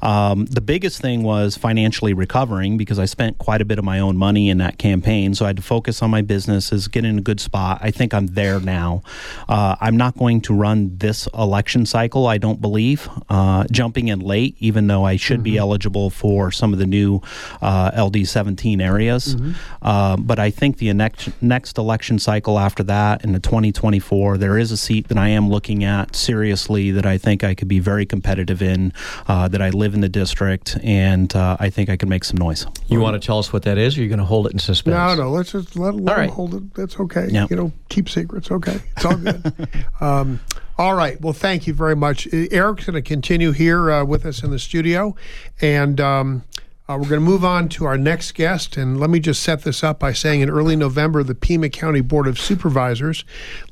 [0.02, 3.98] Um, the biggest thing was financially recovering because I spent quite a bit of my
[3.98, 5.34] own money in that campaign.
[5.34, 7.78] So I had to focus on my businesses, get in a good spot.
[7.80, 9.02] I think I'm there now.
[9.48, 12.26] Uh, I'm not going to run this election cycle.
[12.26, 15.54] I don't believe, uh, jumping in late, even though I should mm-hmm.
[15.54, 17.22] be eligible for some of the new
[17.62, 19.34] uh, LD 17 areas.
[19.34, 19.52] Mm-hmm.
[19.80, 24.58] Uh, but I think the next, next election cycle after that, in the 2024, there
[24.58, 27.78] is a seat that I am looking at seriously that I think I could be
[27.78, 28.92] very competitive in,
[29.26, 32.36] uh, that I live in the district, and uh, I think I can make some
[32.36, 32.66] noise.
[32.88, 34.52] You want to tell us what that is, or are you going to hold it
[34.52, 34.92] in suspense?
[34.92, 36.30] No, no, let's just let, let right.
[36.30, 36.74] hold it.
[36.74, 37.28] That's okay.
[37.30, 37.48] Yep.
[37.48, 38.50] You know, keep secrets.
[38.50, 38.78] Okay.
[38.96, 39.54] It's all good.
[40.02, 40.40] um,
[40.76, 41.20] all right.
[41.20, 42.26] Well, thank you very much.
[42.32, 45.14] Eric's going to continue here uh, with us in the studio.
[45.60, 46.42] And um,
[46.88, 48.76] uh, we're going to move on to our next guest.
[48.76, 52.00] And let me just set this up by saying in early November, the Pima County
[52.00, 53.24] Board of Supervisors,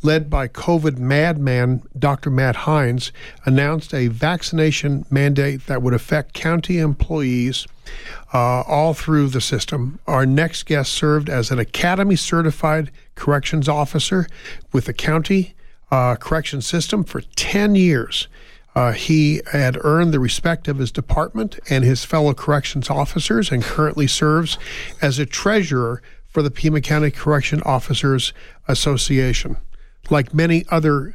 [0.02, 2.30] led by COVID madman Dr.
[2.30, 3.10] Matt Heinz,
[3.44, 7.66] announced a vaccination mandate that would affect county employees.
[8.32, 9.98] Uh, all through the system.
[10.06, 14.26] Our next guest served as an Academy certified corrections officer
[14.72, 15.54] with the county
[15.92, 18.26] uh, correction system for 10 years.
[18.74, 23.62] Uh, he had earned the respect of his department and his fellow corrections officers and
[23.62, 24.58] currently serves
[25.02, 28.32] as a treasurer for the Pima County Correction Officers
[28.66, 29.58] Association.
[30.08, 31.14] Like many other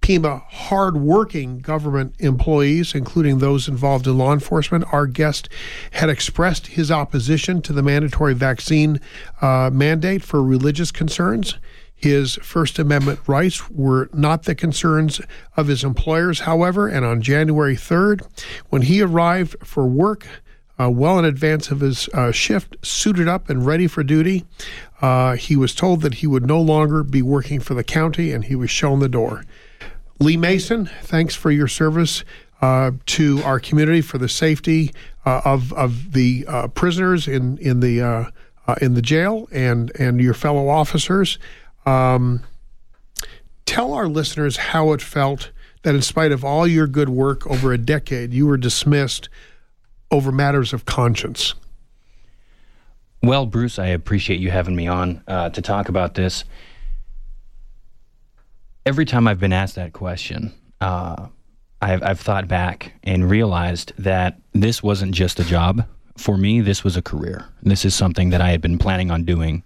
[0.00, 5.48] Pima hardworking government employees, including those involved in law enforcement, our guest
[5.90, 9.00] had expressed his opposition to the mandatory vaccine
[9.42, 11.58] uh, mandate for religious concerns.
[11.98, 15.20] His First Amendment rights were not the concerns
[15.56, 18.22] of his employers, however, and on January 3rd,
[18.68, 20.24] when he arrived for work,
[20.78, 24.44] uh, well in advance of his uh, shift, suited up and ready for duty,
[25.02, 28.44] uh, he was told that he would no longer be working for the county and
[28.44, 29.44] he was shown the door.
[30.20, 32.22] Lee Mason, thanks for your service
[32.60, 34.92] uh, to our community for the safety
[35.26, 38.30] uh, of, of the uh, prisoners in, in, the,
[38.80, 41.40] in the jail and, and your fellow officers.
[41.88, 42.42] Um,
[43.64, 47.72] tell our listeners how it felt that, in spite of all your good work over
[47.72, 49.28] a decade, you were dismissed
[50.10, 51.54] over matters of conscience.
[53.22, 56.44] Well, Bruce, I appreciate you having me on uh, to talk about this.
[58.84, 61.28] Every time I've been asked that question, uh,
[61.80, 65.86] I've, I've thought back and realized that this wasn't just a job.
[66.16, 67.46] For me, this was a career.
[67.62, 69.62] This is something that I had been planning on doing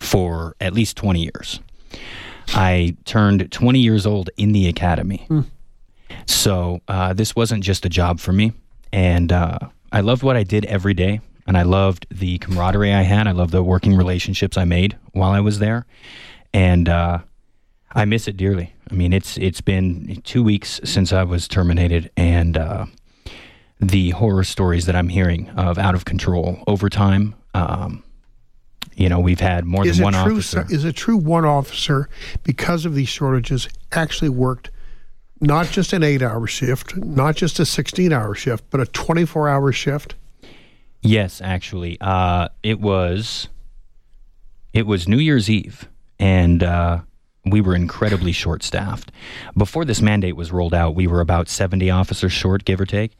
[0.00, 1.60] for at least 20 years.
[2.48, 5.26] I turned 20 years old in the academy.
[5.28, 5.46] Mm.
[6.26, 8.52] So uh, this wasn't just a job for me.
[8.92, 9.58] And uh,
[9.92, 11.20] I loved what I did every day.
[11.46, 13.26] And I loved the camaraderie I had.
[13.26, 15.86] I loved the working relationships I made while I was there.
[16.52, 17.18] And uh,
[17.96, 18.74] I miss it dearly.
[18.90, 22.86] I mean, it's it's been two weeks since I was terminated, and uh,
[23.80, 28.04] the horror stories that I'm hearing of out of control overtime, um,
[28.96, 30.66] you know, we've had more is than one true, officer.
[30.70, 32.08] Is it true one officer,
[32.42, 34.70] because of these shortages, actually worked
[35.40, 39.48] not just an eight hour shift, not just a 16 hour shift, but a 24
[39.48, 40.14] hour shift?
[41.02, 41.98] Yes, actually.
[42.00, 43.48] Uh, it was
[44.72, 45.88] it was New Year's Eve,
[46.18, 47.00] and uh,
[47.44, 49.12] we were incredibly short staffed.
[49.56, 53.12] Before this mandate was rolled out, we were about 70 officers short, give or take.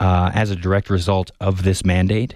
[0.00, 2.34] Uh, as a direct result of this mandate,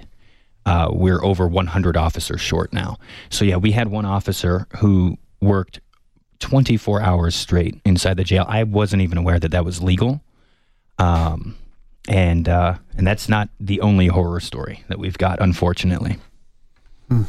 [0.68, 2.98] uh, we're over 100 officers short now.
[3.30, 5.80] So, yeah, we had one officer who worked
[6.40, 8.44] 24 hours straight inside the jail.
[8.46, 10.20] I wasn't even aware that that was legal.
[10.98, 11.56] Um,
[12.06, 16.18] and uh, and that's not the only horror story that we've got, unfortunately.
[17.08, 17.22] Hmm.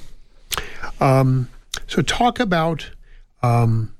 [0.99, 1.49] Um,
[1.87, 2.91] so, talk about
[3.41, 3.93] um,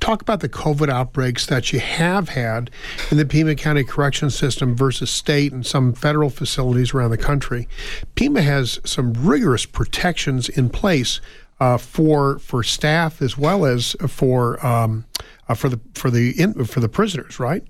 [0.00, 2.70] talk about the COVID outbreaks that you have had
[3.10, 7.68] in the Pima County Correction System versus state and some federal facilities around the country.
[8.14, 11.20] Pima has some rigorous protections in place
[11.60, 15.04] uh, for for staff as well as for um,
[15.48, 17.64] uh, for the for the in, for the prisoners, right?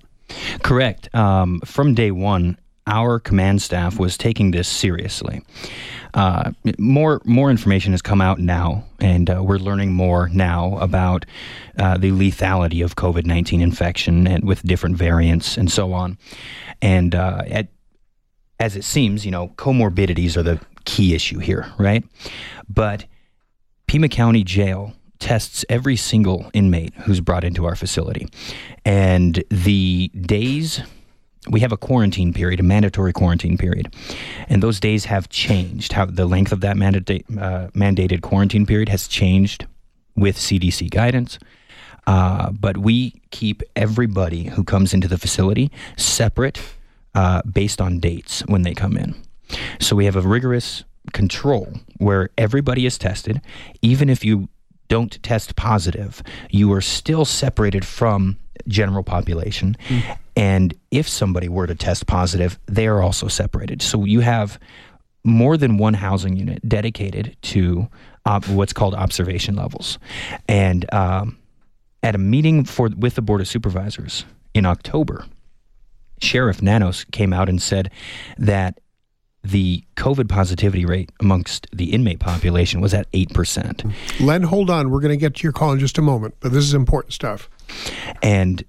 [0.62, 1.14] Correct.
[1.14, 5.42] Um, from day one, our command staff was taking this seriously.
[6.18, 11.24] Uh, more more information has come out now, and uh, we're learning more now about
[11.78, 16.18] uh, the lethality of COVID nineteen infection and with different variants and so on.
[16.82, 17.68] And uh, at,
[18.58, 22.04] as it seems, you know, comorbidities are the key issue here, right?
[22.68, 23.06] But
[23.86, 28.26] Pima County Jail tests every single inmate who's brought into our facility.
[28.84, 30.82] And the days
[31.50, 33.94] we have a quarantine period, a mandatory quarantine period,
[34.48, 35.92] and those days have changed.
[35.92, 39.66] How the length of that mandate, uh, mandated quarantine period has changed
[40.16, 41.38] with CDC guidance.
[42.06, 46.58] Uh, but we keep everybody who comes into the facility separate
[47.14, 49.14] uh, based on dates when they come in.
[49.78, 53.40] So we have a rigorous control where everybody is tested.
[53.82, 54.48] Even if you
[54.88, 58.36] don't test positive, you are still separated from
[58.66, 59.76] general population.
[59.88, 60.18] Mm.
[60.36, 63.82] And if somebody were to test positive, they are also separated.
[63.82, 64.58] So you have
[65.24, 67.88] more than one housing unit dedicated to
[68.48, 69.98] what's called observation levels.
[70.46, 71.38] And um,
[72.02, 74.24] at a meeting for with the board of supervisors
[74.54, 75.24] in October,
[76.20, 77.90] Sheriff Nanos came out and said
[78.36, 78.80] that
[79.42, 83.94] the COVID positivity rate amongst the inmate population was at 8%.
[84.20, 84.90] Len, hold on.
[84.90, 87.14] We're going to get to your call in just a moment, but this is important
[87.14, 87.48] stuff.
[88.22, 88.64] And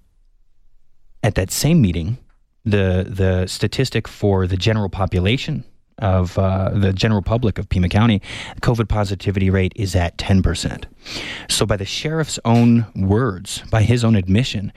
[1.23, 2.17] at that same meeting,
[2.65, 5.63] the the statistic for the general population
[5.97, 8.21] of uh, the general public of Pima County,
[8.61, 10.85] COVID positivity rate is at 10%.
[11.49, 14.71] So, by the sheriff's own words, by his own admission,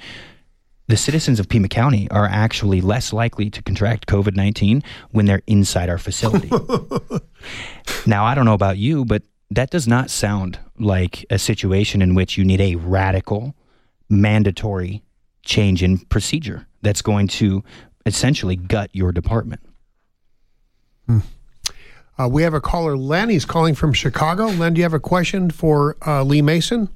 [0.88, 5.42] the citizens of Pima County are actually less likely to contract COVID 19 when they're
[5.46, 6.48] inside our facility.
[8.06, 12.14] now, I don't know about you, but that does not sound like a situation in
[12.14, 13.54] which you need a radical,
[14.08, 15.02] mandatory
[15.44, 17.62] change in procedure that's going to
[18.06, 19.60] essentially gut your department.
[21.06, 21.18] Hmm.
[22.18, 23.30] Uh, we have a caller, Len.
[23.30, 24.46] He's calling from Chicago.
[24.46, 26.88] Len, do you have a question for uh, Lee Mason?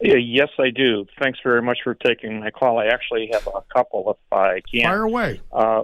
[0.00, 1.06] Yes, I do.
[1.20, 2.78] Thanks very much for taking my call.
[2.78, 4.84] I actually have a couple if I can.
[4.84, 5.40] Fire away.
[5.52, 5.82] Uh,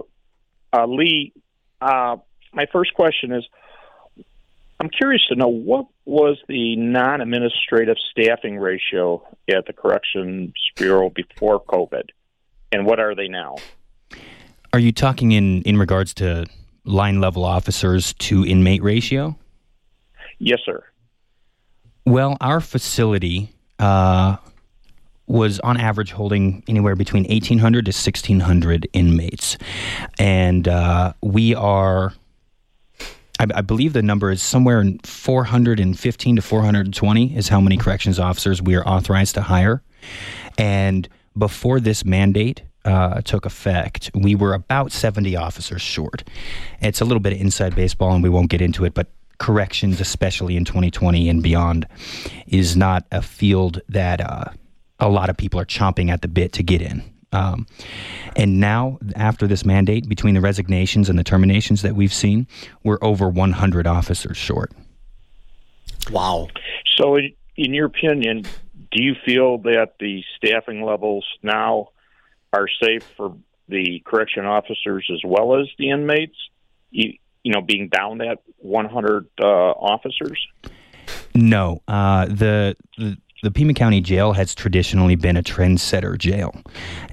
[0.71, 1.33] uh, Lee,
[1.81, 2.17] uh,
[2.53, 3.43] my first question is
[4.79, 11.09] I'm curious to know what was the non administrative staffing ratio at the Corrections Bureau
[11.09, 12.09] before COVID,
[12.71, 13.55] and what are they now?
[14.73, 16.45] Are you talking in, in regards to
[16.83, 19.37] line level officers to inmate ratio?
[20.37, 20.83] Yes, sir.
[22.05, 23.54] Well, our facility
[23.85, 24.37] uh,
[25.27, 29.57] was on average holding anywhere between 1,800 to 1,600 inmates.
[30.19, 32.13] And uh, we are,
[33.39, 38.19] I, I, believe the number is somewhere in 415 to 420 is how many corrections
[38.19, 39.81] officers we are authorized to hire.
[40.57, 41.07] And
[41.37, 46.23] before this mandate, uh, took effect, we were about 70 officers short.
[46.81, 49.07] It's a little bit of inside baseball, and we won't get into it, but
[49.37, 51.87] corrections, especially in 2020 and beyond,
[52.47, 54.45] is not a field that uh,
[54.99, 57.03] a lot of people are chomping at the bit to get in.
[57.31, 57.67] Um,
[58.35, 62.47] and now, after this mandate, between the resignations and the terminations that we've seen,
[62.83, 64.71] we're over 100 officers short.
[66.11, 66.47] Wow.
[66.97, 68.43] So, in your opinion,
[68.91, 71.89] do you feel that the staffing levels now
[72.53, 73.35] are safe for
[73.67, 76.37] the correction officers as well as the inmates?
[77.45, 80.47] You, know, being down that 100 uh, officers?
[81.35, 86.59] No, uh, the, the the Pima County Jail has traditionally been a trendsetter jail.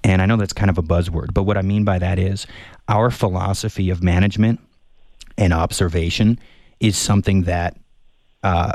[0.02, 2.46] And I know that's kind of a buzzword, but what I mean by that is
[2.88, 4.58] our philosophy of management
[5.36, 6.38] and observation
[6.80, 7.76] is something that
[8.42, 8.72] uh,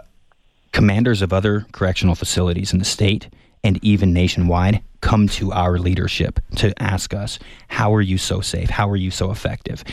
[0.72, 3.28] commanders of other correctional facilities in the state
[3.64, 7.40] and even nationwide come to our leadership to ask us,
[7.70, 8.70] How are you so safe?
[8.70, 9.84] How are you so effective?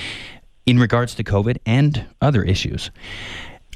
[0.66, 2.90] In regards to COVID and other issues.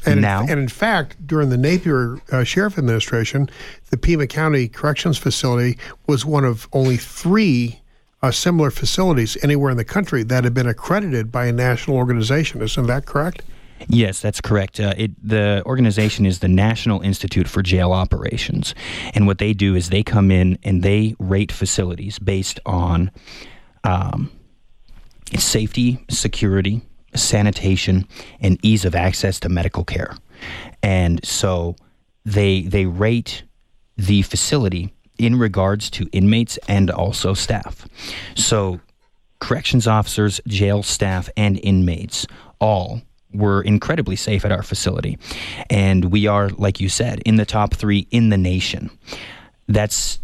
[0.07, 3.51] And now, in, and in fact, during the Napier uh, Sheriff administration,
[3.91, 5.77] the Pima County Corrections Facility
[6.07, 7.81] was one of only three
[8.23, 12.63] uh, similar facilities anywhere in the country that had been accredited by a national organization.
[12.63, 13.43] Isn't that correct?
[13.87, 14.81] Yes, that's correct.
[14.81, 18.75] Uh, it, the organization is the National Institute for Jail Operations.
[19.15, 23.13] And what they do is they come in and they rate facilities based on
[23.85, 24.33] um,
[25.37, 26.83] safety, security,
[27.15, 28.07] sanitation,
[28.41, 30.17] and ease of access to medical care.
[30.83, 31.77] And so
[32.25, 33.43] they they rate
[33.97, 37.87] the facility in regards to inmates and also staff.
[38.37, 38.81] So
[39.41, 42.27] corrections officers, jail staff, and inmates
[42.61, 43.03] all
[43.35, 45.19] were incredibly safe at our facility.
[45.69, 48.91] And we are, like you said, in the top three in the nation.
[49.67, 50.19] That's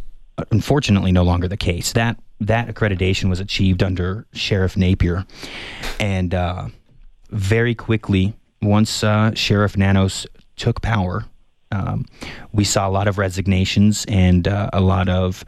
[0.50, 1.92] unfortunately no longer the case.
[1.92, 5.26] That that accreditation was achieved under Sheriff Napier,
[6.00, 6.68] and uh,
[7.30, 10.26] very quickly, once uh, Sheriff Nanos
[10.56, 11.24] took power,
[11.72, 12.06] um,
[12.52, 15.44] we saw a lot of resignations and uh, a lot of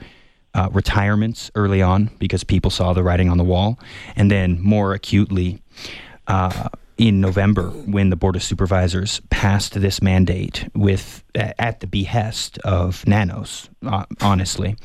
[0.55, 3.78] uh, retirements early on because people saw the writing on the wall,
[4.16, 5.62] and then more acutely.
[6.26, 6.68] Uh,
[6.99, 13.07] in November when the Board of Supervisors passed this mandate with at the behest of
[13.07, 14.76] Nanos, uh, honestly,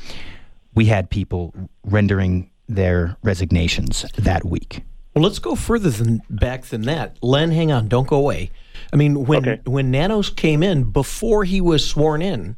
[0.74, 1.52] we had people
[1.84, 4.82] rendering their resignations that week.
[5.14, 7.18] Well, let's go further than back than that.
[7.22, 8.50] Len, hang on, don't go away.
[8.92, 9.60] I mean, when Okay.
[9.66, 12.56] when Nanos came in before he was sworn in,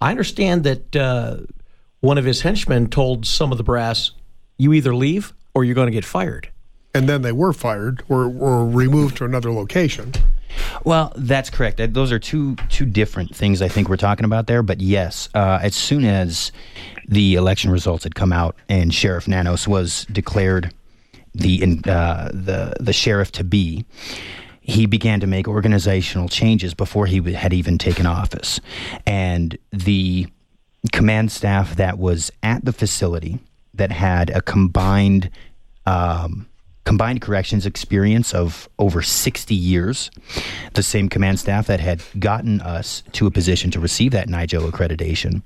[0.00, 1.38] I understand that uh,
[2.00, 4.10] one of his henchmen told some of the brass,
[4.58, 6.50] "You either leave or you're going to get fired."
[6.92, 10.12] And then they were fired or, or removed to another location.
[10.84, 11.80] Well, that's correct.
[11.92, 14.62] Those are two two different things I think we're talking about there.
[14.62, 16.52] But yes, uh, as soon as
[17.08, 20.72] the election results had come out and Sheriff Nanos was declared
[21.34, 23.84] the uh, the the sheriff to be,
[24.60, 28.60] he began to make organizational changes before he had even taken office,
[29.06, 30.26] and the
[30.92, 33.38] command staff that was at the facility
[33.74, 35.30] that had a combined
[35.84, 36.46] um,
[36.86, 40.10] combined corrections experience of over 60 years.
[40.72, 44.70] The same command staff that had gotten us to a position to receive that NIJO
[44.70, 45.42] accreditation.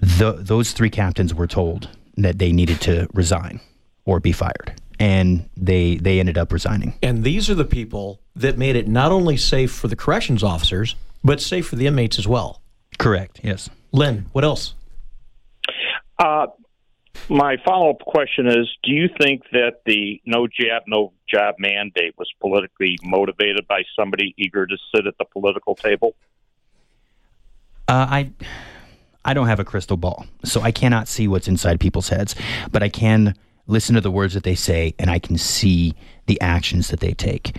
[0.00, 3.60] The, those three captains were told that they needed to resign
[4.04, 6.94] or be fired, and they they ended up resigning.
[7.02, 10.96] And these are the people that made it not only safe for the corrections officers,
[11.22, 12.60] but safe for the inmates as well.
[12.98, 13.40] Correct.
[13.42, 13.70] Yes.
[13.92, 14.74] Lynn, what else?
[16.18, 16.46] Uh,
[17.28, 22.14] my follow up question is Do you think that the no jab, no job mandate
[22.18, 26.14] was politically motivated by somebody eager to sit at the political table?
[27.88, 28.30] Uh, I
[29.24, 32.34] I don't have a crystal ball, so I cannot see what's inside people's heads,
[32.72, 33.34] but I can
[33.66, 35.94] listen to the words that they say, and I can see
[36.26, 37.56] the actions that they take.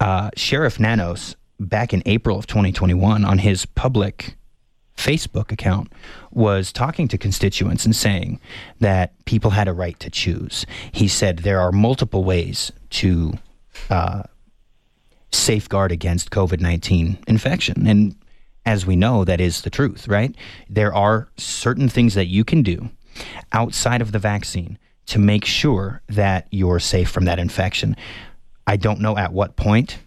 [0.00, 4.37] Uh, Sheriff Nanos, back in April of 2021, on his public
[4.98, 5.92] Facebook account,
[6.32, 8.40] was talking to constituents and saying
[8.80, 10.66] that people had a right to choose.
[10.92, 13.34] He said there are multiple ways to
[13.88, 14.24] uh,
[15.30, 17.86] safeguard against COVID 19 infection.
[17.86, 18.16] And
[18.66, 20.34] as we know, that is the truth, right?
[20.68, 22.90] There are certain things that you can do
[23.52, 27.96] outside of the vaccine to make sure that you're safe from that infection.
[28.66, 29.98] I don't know at what point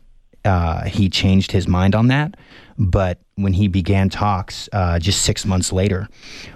[0.45, 2.35] uh, he changed his mind on that,
[2.77, 6.07] but when he began talks uh, just six months later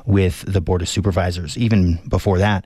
[0.06, 2.66] with the Board of Supervisors, even before that,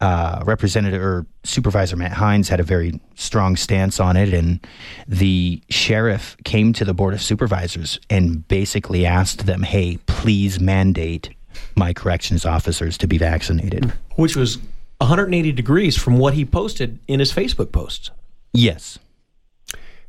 [0.00, 4.58] uh, Representative or Supervisor Matt Heinz had a very strong stance on it, and
[5.06, 11.30] the sheriff came to the Board of Supervisors and basically asked them, "Hey, please mandate
[11.76, 14.58] my corrections officers to be vaccinated." Which was
[14.98, 18.10] 180 degrees from what he posted in his Facebook posts.
[18.52, 18.98] Yes.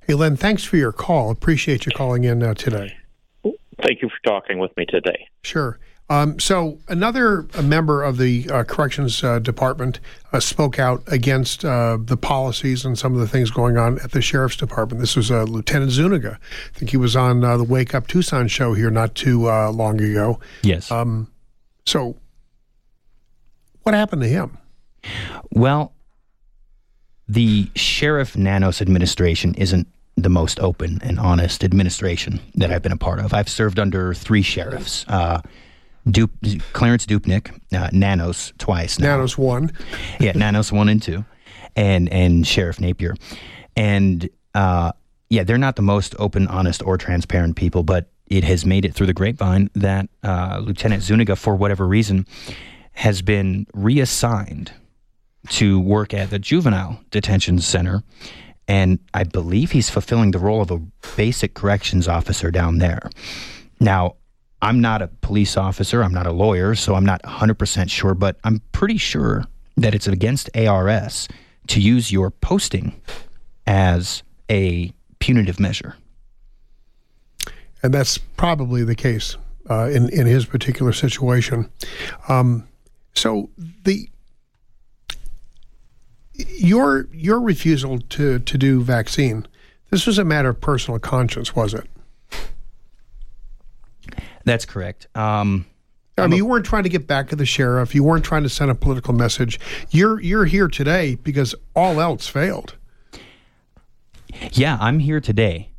[0.08, 1.32] Hey, Len, thanks for your call.
[1.32, 2.96] Appreciate you calling in uh, today.
[3.82, 5.28] Thank you for talking with me today.
[5.44, 5.80] Sure.
[6.10, 10.00] Um, so another a member of the uh, corrections uh, department
[10.32, 14.12] uh, spoke out against uh, the policies and some of the things going on at
[14.12, 15.00] the sheriff's department.
[15.00, 16.38] This was uh, Lieutenant Zuniga.
[16.42, 19.72] I think he was on uh, the Wake Up Tucson show here not too uh,
[19.72, 20.40] long ago.
[20.62, 20.92] Yes.
[20.92, 21.32] Um,
[21.86, 22.18] so
[23.84, 24.58] what happened to him?
[25.52, 25.94] Well,
[27.28, 32.98] the Sheriff Nanos administration isn't the most open and honest administration that I've been a
[32.98, 33.34] part of.
[33.34, 35.06] I've served under three sheriffs.
[35.08, 35.42] Uh,
[36.10, 36.32] Dup-
[36.74, 39.16] Clarence Dupnik, uh, Nanos twice now.
[39.16, 39.72] Nanos one.
[40.20, 41.24] yeah, Nanos one and two,
[41.76, 43.16] and and Sheriff Napier,
[43.78, 44.92] and uh,
[45.30, 48.94] yeah, they're not the most open, honest, or transparent people, but it has made it
[48.94, 52.28] through the grapevine that uh, Lieutenant Zuniga, for whatever reason,
[52.94, 54.72] has been reassigned
[55.50, 58.04] to work at the juvenile detention center,
[58.74, 60.80] and I believe he's fulfilling the role of a
[61.16, 63.08] basic corrections officer down there.
[63.80, 64.16] Now,
[64.64, 68.38] I'm not a police officer, I'm not a lawyer, so I'm not 100% sure, but
[68.44, 69.46] I'm pretty sure
[69.78, 71.28] that it's against ARS
[71.68, 73.00] to use your posting
[73.68, 75.96] as a punitive measure.
[77.84, 79.38] and that's probably the case
[79.70, 81.70] uh, in in his particular situation.
[82.28, 82.68] Um,
[83.14, 83.50] so
[83.84, 84.10] the
[86.34, 89.48] your your refusal to to do vaccine.
[89.90, 91.88] This was a matter of personal conscience, was it?
[94.44, 95.08] That's correct.
[95.16, 95.66] Um,
[96.18, 97.96] I mean, you weren't trying to get back at the sheriff.
[97.96, 99.60] You weren't trying to send a political message.
[99.90, 102.76] You're you're here today because all else failed.
[104.52, 105.70] Yeah, I'm here today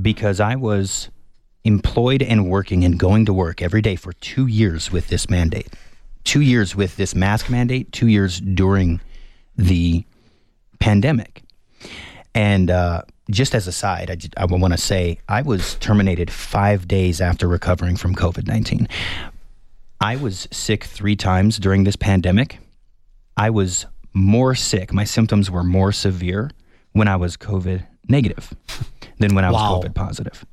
[0.00, 1.10] because I was
[1.64, 5.68] employed and working and going to work every day for two years with this mandate.
[6.24, 9.00] Two years with this mask mandate, two years during
[9.58, 10.04] the
[10.78, 11.42] pandemic.
[12.34, 16.88] And uh, just as a side, I, I want to say I was terminated five
[16.88, 18.88] days after recovering from COVID 19.
[20.00, 22.60] I was sick three times during this pandemic.
[23.36, 26.50] I was more sick, my symptoms were more severe
[26.92, 28.52] when I was COVID negative
[29.18, 29.80] than when I was Wow.
[29.82, 30.44] COVID positive.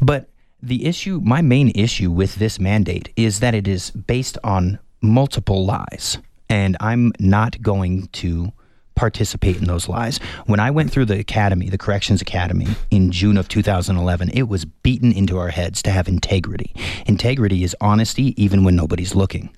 [0.00, 0.28] But
[0.62, 5.64] the issue, my main issue with this mandate is that it is based on multiple
[5.64, 6.18] lies.
[6.48, 8.52] And I'm not going to
[8.94, 10.18] participate in those lies.
[10.46, 14.64] When I went through the academy, the corrections academy in June of 2011, it was
[14.64, 16.74] beaten into our heads to have integrity.
[17.06, 19.50] Integrity is honesty even when nobody's looking.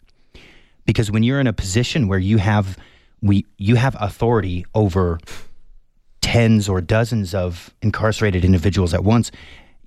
[0.84, 2.76] Because when you're in a position where you have
[3.22, 5.18] we you have authority over
[6.20, 9.30] tens or dozens of incarcerated individuals at once,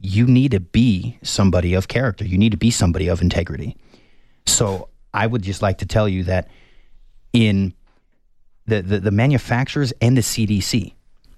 [0.02, 2.26] you need to be somebody of character.
[2.26, 3.78] You need to be somebody of integrity.
[4.46, 6.48] So I would just like to tell you that
[7.34, 7.74] in
[8.66, 10.94] the, the, the manufacturers and the CDC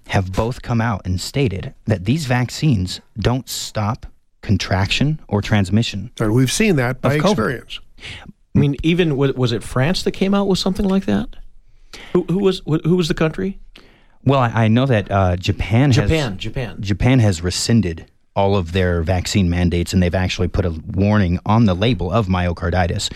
[0.08, 4.06] have both come out and stated that these vaccines don't stop
[4.42, 6.10] contraction or transmission.
[6.20, 7.80] And we've seen that by experience.
[8.54, 11.36] I mean, even was it France that came out with something like that?
[12.12, 13.58] Who, who was who was the country?
[14.24, 16.32] Well, I, I know that uh, Japan, Japan.
[16.32, 16.76] has Japan.
[16.80, 21.64] Japan has rescinded all of their vaccine mandates, and they've actually put a warning on
[21.64, 23.10] the label of myocarditis.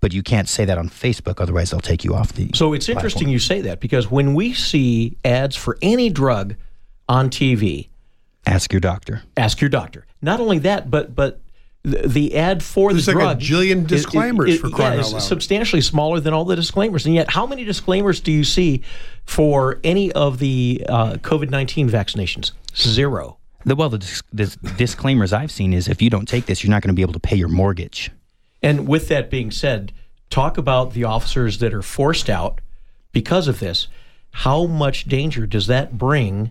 [0.00, 2.50] But you can't say that on Facebook, otherwise they'll take you off the.
[2.54, 6.54] So it's interesting you say that because when we see ads for any drug
[7.08, 7.88] on TV,
[8.46, 9.22] Ask your doctor.
[9.36, 10.06] ask your doctor.
[10.22, 11.40] Not only that, but but
[11.82, 15.04] the, the ad for There's the like a drug jillion is- disclaimers for crying yeah,
[15.04, 15.22] out loud.
[15.22, 17.04] substantially smaller than all the disclaimers.
[17.04, 18.82] And yet, how many disclaimers do you see
[19.26, 22.52] for any of the uh, COVID nineteen vaccinations?
[22.74, 23.36] Zero.
[23.66, 26.70] The, well, the, dis- the disclaimers I've seen is if you don't take this, you're
[26.70, 28.10] not going to be able to pay your mortgage.
[28.62, 29.92] And with that being said,
[30.28, 32.60] talk about the officers that are forced out
[33.12, 33.88] because of this.
[34.32, 36.50] How much danger does that bring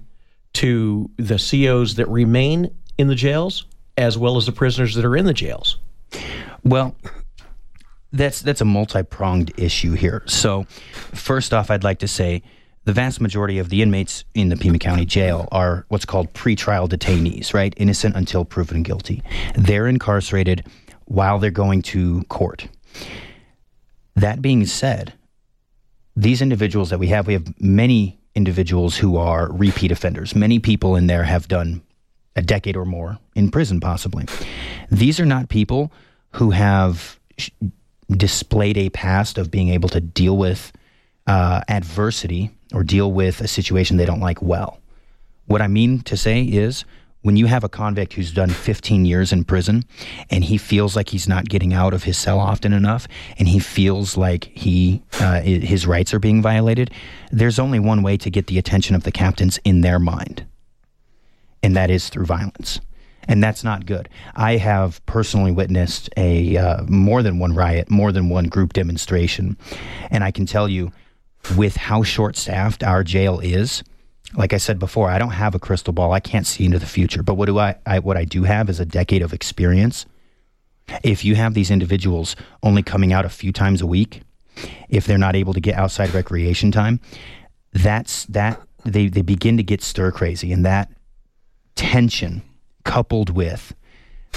[0.53, 3.65] to the COs that remain in the jails
[3.97, 5.77] as well as the prisoners that are in the jails?
[6.63, 6.95] Well,
[8.11, 10.23] that's that's a multi-pronged issue here.
[10.25, 10.63] So,
[11.13, 12.41] first off, I'd like to say
[12.85, 16.89] the vast majority of the inmates in the Pima County Jail are what's called pretrial
[16.89, 17.73] detainees, right?
[17.77, 19.21] Innocent until proven guilty.
[19.55, 20.65] They're incarcerated
[21.09, 22.67] while they're going to court.
[24.15, 25.13] That being said,
[26.15, 30.35] these individuals that we have, we have many individuals who are repeat offenders.
[30.35, 31.81] Many people in there have done
[32.35, 34.25] a decade or more in prison, possibly.
[34.91, 35.91] These are not people
[36.33, 37.49] who have sh-
[38.11, 40.71] displayed a past of being able to deal with
[41.27, 44.79] uh, adversity or deal with a situation they don't like well.
[45.47, 46.85] What I mean to say is
[47.21, 49.83] when you have a convict who's done 15 years in prison
[50.29, 53.07] and he feels like he's not getting out of his cell often enough
[53.37, 56.91] and he feels like he uh, his rights are being violated,
[57.31, 60.45] there's only one way to get the attention of the captains in their mind,
[61.61, 62.79] and that is through violence.
[63.27, 64.09] And that's not good.
[64.35, 69.57] I have personally witnessed a uh, more than one riot, more than one group demonstration,
[70.09, 70.91] and I can tell you,
[71.55, 73.83] with how short-staffed our jail is,
[74.35, 76.11] like I said before, I don't have a crystal ball.
[76.11, 77.23] I can't see into the future.
[77.23, 80.05] But what do I, I what I do have is a decade of experience.
[81.03, 84.21] If you have these individuals only coming out a few times a week,
[84.89, 86.99] if they're not able to get outside recreation time,
[87.73, 90.89] that's that they, they begin to get stir crazy and that
[91.75, 92.41] tension
[92.83, 93.75] coupled with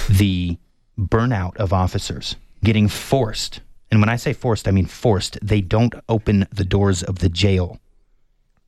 [0.09, 0.57] the
[0.99, 3.61] burnout of officers getting forced
[3.93, 5.37] and when I say forced, I mean forced.
[5.39, 7.79] They don't open the doors of the jail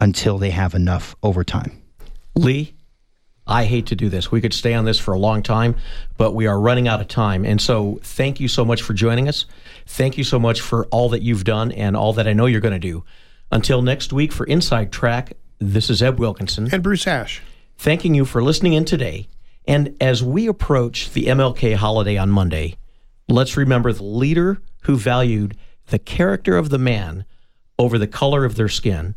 [0.05, 1.81] until they have enough overtime.
[2.35, 2.75] Lee,
[3.47, 4.31] I hate to do this.
[4.31, 5.77] We could stay on this for a long time,
[6.15, 7.43] but we are running out of time.
[7.43, 9.47] And so thank you so much for joining us.
[9.87, 12.61] Thank you so much for all that you've done and all that I know you're
[12.61, 13.03] going to do.
[13.51, 16.69] Until next week for Inside Track, this is Eb Wilkinson.
[16.71, 17.41] And Bruce Ash.
[17.75, 19.27] Thanking you for listening in today.
[19.67, 22.77] And as we approach the MLK holiday on Monday,
[23.27, 27.25] let's remember the leader who valued the character of the man
[27.79, 29.15] over the color of their skin.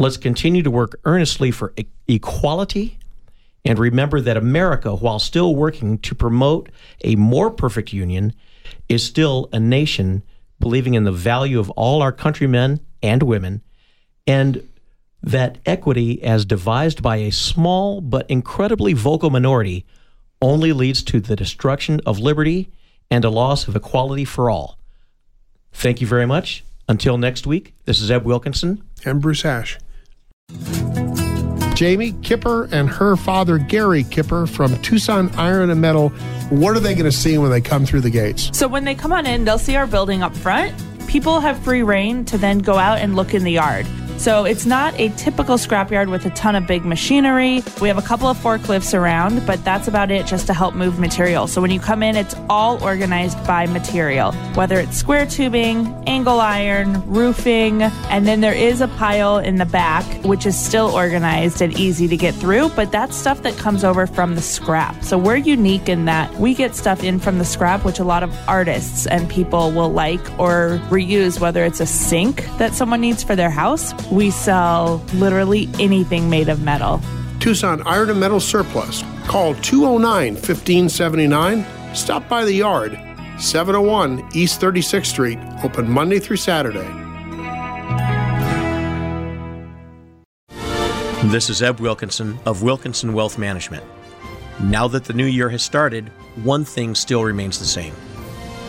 [0.00, 2.96] Let's continue to work earnestly for e- equality
[3.66, 6.70] and remember that America, while still working to promote
[7.04, 8.32] a more perfect union,
[8.88, 10.22] is still a nation
[10.58, 13.60] believing in the value of all our countrymen and women
[14.26, 14.66] and
[15.22, 19.84] that equity, as devised by a small but incredibly vocal minority,
[20.40, 22.70] only leads to the destruction of liberty
[23.10, 24.78] and a loss of equality for all.
[25.74, 26.64] Thank you very much.
[26.88, 28.82] Until next week, this is Eb Wilkinson.
[29.04, 29.78] And Bruce Ash.
[31.74, 36.10] Jamie Kipper and her father, Gary Kipper from Tucson Iron and Metal.
[36.50, 38.50] What are they going to see when they come through the gates?
[38.52, 40.74] So when they come on in, they'll see our building up front.
[41.06, 43.86] People have free reign to then go out and look in the yard.
[44.20, 47.64] So it's not a typical scrapyard with a ton of big machinery.
[47.80, 50.98] We have a couple of forklifts around, but that's about it just to help move
[50.98, 51.46] material.
[51.46, 56.38] So when you come in, it's all organized by material, whether it's square tubing, angle
[56.38, 61.62] iron, roofing, and then there is a pile in the back, which is still organized
[61.62, 65.02] and easy to get through, but that's stuff that comes over from the scrap.
[65.02, 68.22] So we're unique in that we get stuff in from the scrap, which a lot
[68.22, 73.22] of artists and people will like or reuse, whether it's a sink that someone needs
[73.22, 73.94] for their house.
[74.10, 77.00] We sell literally anything made of metal.
[77.38, 79.02] Tucson Iron and Metal Surplus.
[79.26, 81.94] Call 209 1579.
[81.94, 82.98] Stop by the yard,
[83.38, 86.86] 701 East 36th Street, open Monday through Saturday.
[91.30, 93.84] This is Eb Wilkinson of Wilkinson Wealth Management.
[94.58, 96.08] Now that the new year has started,
[96.42, 97.94] one thing still remains the same.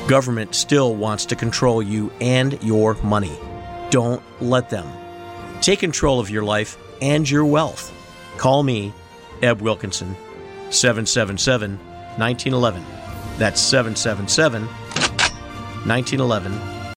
[0.08, 3.38] Government still wants to control you and your money.
[3.90, 4.88] Don't let them.
[5.62, 7.94] Take control of your life and your wealth.
[8.38, 8.94] Call me,
[9.44, 10.16] Eb Wilkinson,
[10.72, 11.78] 777
[12.18, 12.84] 1911.
[13.38, 14.66] That's 777
[15.86, 16.81] 1911